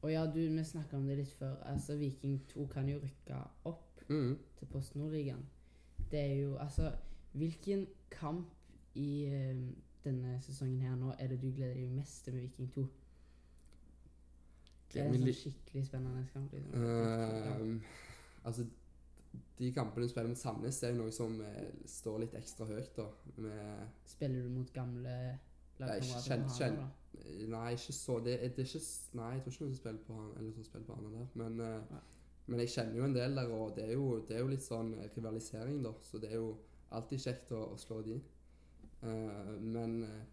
Og 0.02 0.12
ja, 0.12 0.26
du, 0.26 0.40
vi 0.40 0.64
snakka 0.64 0.98
om 0.98 1.08
det 1.08 1.18
litt 1.18 1.32
før. 1.32 1.56
Altså, 1.68 1.96
Viking 1.98 2.40
2 2.48 2.68
kan 2.72 2.88
jo 2.90 3.00
rykke 3.00 3.40
opp 3.66 3.86
Mm. 4.10 4.38
til 4.58 4.66
Post 4.68 4.96
Nordligaen. 4.96 5.44
Det 6.12 6.20
er 6.20 6.36
jo 6.42 6.56
Altså, 6.58 6.92
hvilken 7.34 7.88
kamp 8.10 8.48
i 8.96 9.26
eh, 9.26 9.58
denne 10.06 10.38
sesongen 10.42 10.82
her 10.82 10.96
nå 10.96 11.14
er 11.20 11.28
det 11.28 11.42
du 11.42 11.50
gleder 11.52 11.74
deg 11.76 11.90
mest 11.92 12.24
til 12.26 12.34
med 12.34 12.42
Viking 12.48 12.70
2? 12.74 12.84
Det 14.90 15.02
er 15.02 15.06
en 15.10 15.18
sånn 15.22 15.34
skikkelig 15.38 15.86
spennende 15.86 16.22
kamp. 16.34 16.54
liksom. 16.54 16.84
Ehm, 16.84 17.82
altså, 18.44 18.66
de 19.60 19.72
kampene 19.76 20.06
du 20.08 20.10
spiller 20.10 20.32
mot 20.32 20.38
Sandnes, 20.42 20.80
det 20.80 20.88
er 20.90 20.96
jo 20.96 21.02
noe 21.04 21.12
som 21.14 21.36
eh, 21.46 21.68
står 21.86 22.24
litt 22.24 22.34
ekstra 22.40 22.66
høyt, 22.66 22.96
da. 22.98 23.06
Med 23.38 23.92
Spiller 24.10 24.48
du 24.48 24.50
mot 24.56 24.72
gamle 24.74 25.18
lagkamerater? 25.80 26.48
kjent- 26.58 26.96
Nei, 27.50 27.74
ikke 27.76 27.94
så 27.94 28.20
det, 28.24 28.38
det 28.56 28.64
er 28.64 28.70
ikke, 28.70 28.82
Nei, 29.20 29.30
jeg 29.36 29.44
tror 29.44 29.54
ikke 29.54 29.64
noen 29.66 29.74
som 29.76 29.80
spiller 29.82 30.04
på 30.08 30.14
han 30.16 30.32
Eller 30.38 30.52
som 30.54 30.64
spiller 30.64 30.86
på 30.86 30.96
han 30.96 31.14
der. 31.14 31.28
Men, 31.36 31.60
eh, 31.60 32.02
men 32.48 32.60
jeg 32.64 32.70
kjenner 32.74 32.96
jo 32.98 33.04
en 33.06 33.14
del 33.16 33.36
der, 33.36 33.52
og 33.54 33.76
det 33.76 33.84
er 33.86 33.94
jo, 33.94 34.20
det 34.28 34.36
er 34.36 34.40
jo 34.42 34.48
litt 34.56 34.66
sånn 34.66 34.94
rivalisering, 35.16 35.84
da. 35.86 35.94
Så 36.02 36.18
det 36.22 36.32
er 36.32 36.38
jo 36.40 36.56
alltid 36.98 37.20
kjekt 37.28 37.52
å, 37.54 37.62
å 37.76 37.78
slå 37.78 38.02
de. 38.06 38.18
Eh, 39.04 39.62
men 39.62 40.04
eh, 40.04 40.24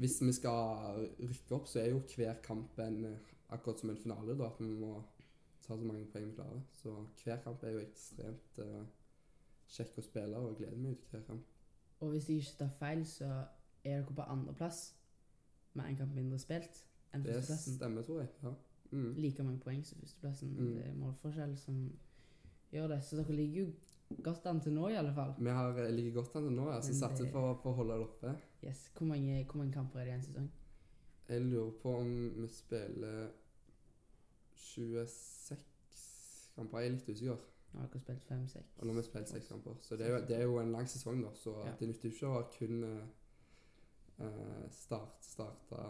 hvis 0.00 0.20
vi 0.22 0.32
skal 0.32 1.06
rykke 1.18 1.54
opp, 1.54 1.68
så 1.68 1.80
er 1.82 1.90
jo 1.90 2.02
hver 2.14 2.40
kamp 2.44 2.78
en 2.78 3.04
eh, 3.04 3.32
akkurat 3.48 3.80
som 3.80 3.90
en 3.90 4.00
finale, 4.00 4.38
da. 4.38 4.46
At 4.46 4.60
vi 4.60 4.70
må 4.72 5.02
ta 5.66 5.76
så 5.76 5.84
mange 5.84 6.06
poeng 6.12 6.30
vi 6.30 6.34
klarer. 6.34 6.62
Så 6.72 6.94
hver 7.24 7.42
kamp 7.44 7.62
er 7.64 7.76
jo 7.76 7.82
ekstremt 7.82 8.60
uh, 8.64 8.84
kjekk 9.70 9.98
å 10.00 10.04
spille, 10.04 10.38
og 10.38 10.48
jeg 10.48 10.62
gleder 10.62 10.80
meg 10.82 10.96
til 10.98 11.14
hver 11.14 11.26
kamp. 11.26 11.44
Og 12.00 12.14
hvis 12.14 12.30
jeg 12.30 12.44
ikke 12.44 12.56
tar 12.62 12.72
feil, 12.78 13.04
så 13.06 13.28
er 13.84 14.00
dere 14.00 14.16
på 14.16 14.26
andreplass 14.32 14.80
med 15.74 15.84
en 15.84 16.00
kamp 16.00 16.14
mindre 16.16 16.38
spilt 16.40 16.80
enn 17.14 17.24
Det 17.24 17.36
stemmer, 17.44 18.02
tror 18.06 18.22
jeg. 18.22 18.32
Ja. 18.42 18.54
Mm. 18.90 19.12
Like 19.18 19.42
mange 19.42 19.60
poeng 19.62 19.84
som 19.86 20.00
førsteplassen. 20.00 20.54
Mm. 20.56 20.74
Det 20.74 20.86
er 20.86 20.96
målforskjell 20.98 21.56
som 21.58 21.78
gjør 22.72 22.88
det. 22.94 23.00
Så 23.04 23.20
dere 23.20 23.36
ligger 23.36 23.64
jo 23.64 23.72
godt 24.22 24.46
an 24.46 24.60
til 24.60 24.72
nå, 24.72 24.88
i 24.88 24.94
alle 24.98 25.12
fall. 25.14 25.34
Vi 25.38 25.50
har 25.50 25.78
eh, 25.78 25.90
ligget 25.94 26.14
godt 26.14 26.34
an 26.36 26.48
til 26.48 26.56
nå, 26.56 26.70
ja, 26.72 26.80
så 26.82 26.94
satser 26.98 27.24
det- 27.24 27.32
på, 27.32 27.42
på 27.62 27.70
å 27.70 27.76
holde 27.78 27.94
det 27.94 28.06
oppe. 28.08 28.34
Yes. 28.64 28.90
Hvor 28.98 29.06
mange, 29.06 29.44
hvor 29.44 29.56
mange 29.62 29.72
kamper 29.72 30.00
er 30.00 30.04
det 30.04 30.12
i 30.12 30.16
en 30.16 30.22
sesong? 30.22 30.50
Jeg 31.28 31.40
lurer 31.46 31.70
på 31.82 31.96
om 32.00 32.10
vi 32.42 32.48
spiller 32.48 33.28
26 34.56 35.56
kamper. 36.56 36.78
Jeg 36.80 36.88
er 36.90 36.94
litt 36.96 37.08
usikker. 37.08 37.46
Nå 37.70 37.80
har 37.80 37.86
dere 37.92 38.00
spilt 38.02 38.24
fem-seks. 38.26 38.72
Og 38.80 38.86
nå 38.86 38.92
har 38.92 38.98
vi 39.00 39.06
spilt 39.06 39.28
seks 39.30 39.46
kamper. 39.48 39.76
Så 39.80 39.96
det 39.96 40.06
er, 40.08 40.16
jo, 40.16 40.20
det 40.26 40.36
er 40.36 40.42
jo 40.42 40.56
en 40.58 40.72
lang 40.74 40.88
sesong, 40.90 41.22
da. 41.22 41.30
Så 41.38 41.54
Ja. 41.64 41.72
det 41.78 41.88
nytter 41.88 42.10
ikke 42.10 42.26
å 42.26 42.42
kun 42.58 42.82
eh, 42.84 44.26
eh, 44.26 44.64
start, 44.74 45.22
starte, 45.24 45.84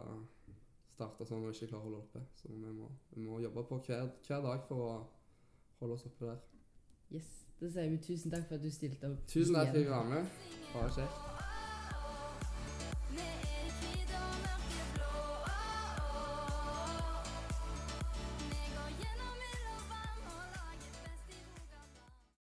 starte 0.93 1.25
sånn 1.27 1.45
og 1.47 1.55
ikke 1.55 1.71
klare 1.73 1.81
å 1.81 1.87
holde 1.89 2.03
oppe. 2.05 2.21
Så 2.37 2.49
vi 2.53 2.59
må, 2.61 2.91
vi 3.15 3.21
må 3.25 3.41
jobbe 3.41 3.65
på 3.65 3.81
hver, 3.87 4.11
hver 4.27 4.43
dag 4.45 4.67
for 4.69 4.77
å 4.77 5.07
holde 5.81 5.95
oss 5.97 6.05
oppe 6.07 6.27
der. 6.27 6.39
Yes. 7.11 7.31
Da 7.61 7.69
sier 7.69 7.91
vi 7.91 7.97
tusen 8.01 8.31
takk 8.33 8.47
for 8.49 8.57
at 8.57 8.63
du 8.65 8.71
stilte 8.73 9.11
opp. 9.11 9.27
Tusen 9.29 9.55
takk 9.55 9.69
for 9.69 9.77
at 9.77 9.77
du 9.77 9.81
jeg 9.85 9.91
var 9.91 10.05
med. 10.09 10.25
Bare 10.73 10.91
kjekt. 10.97 11.50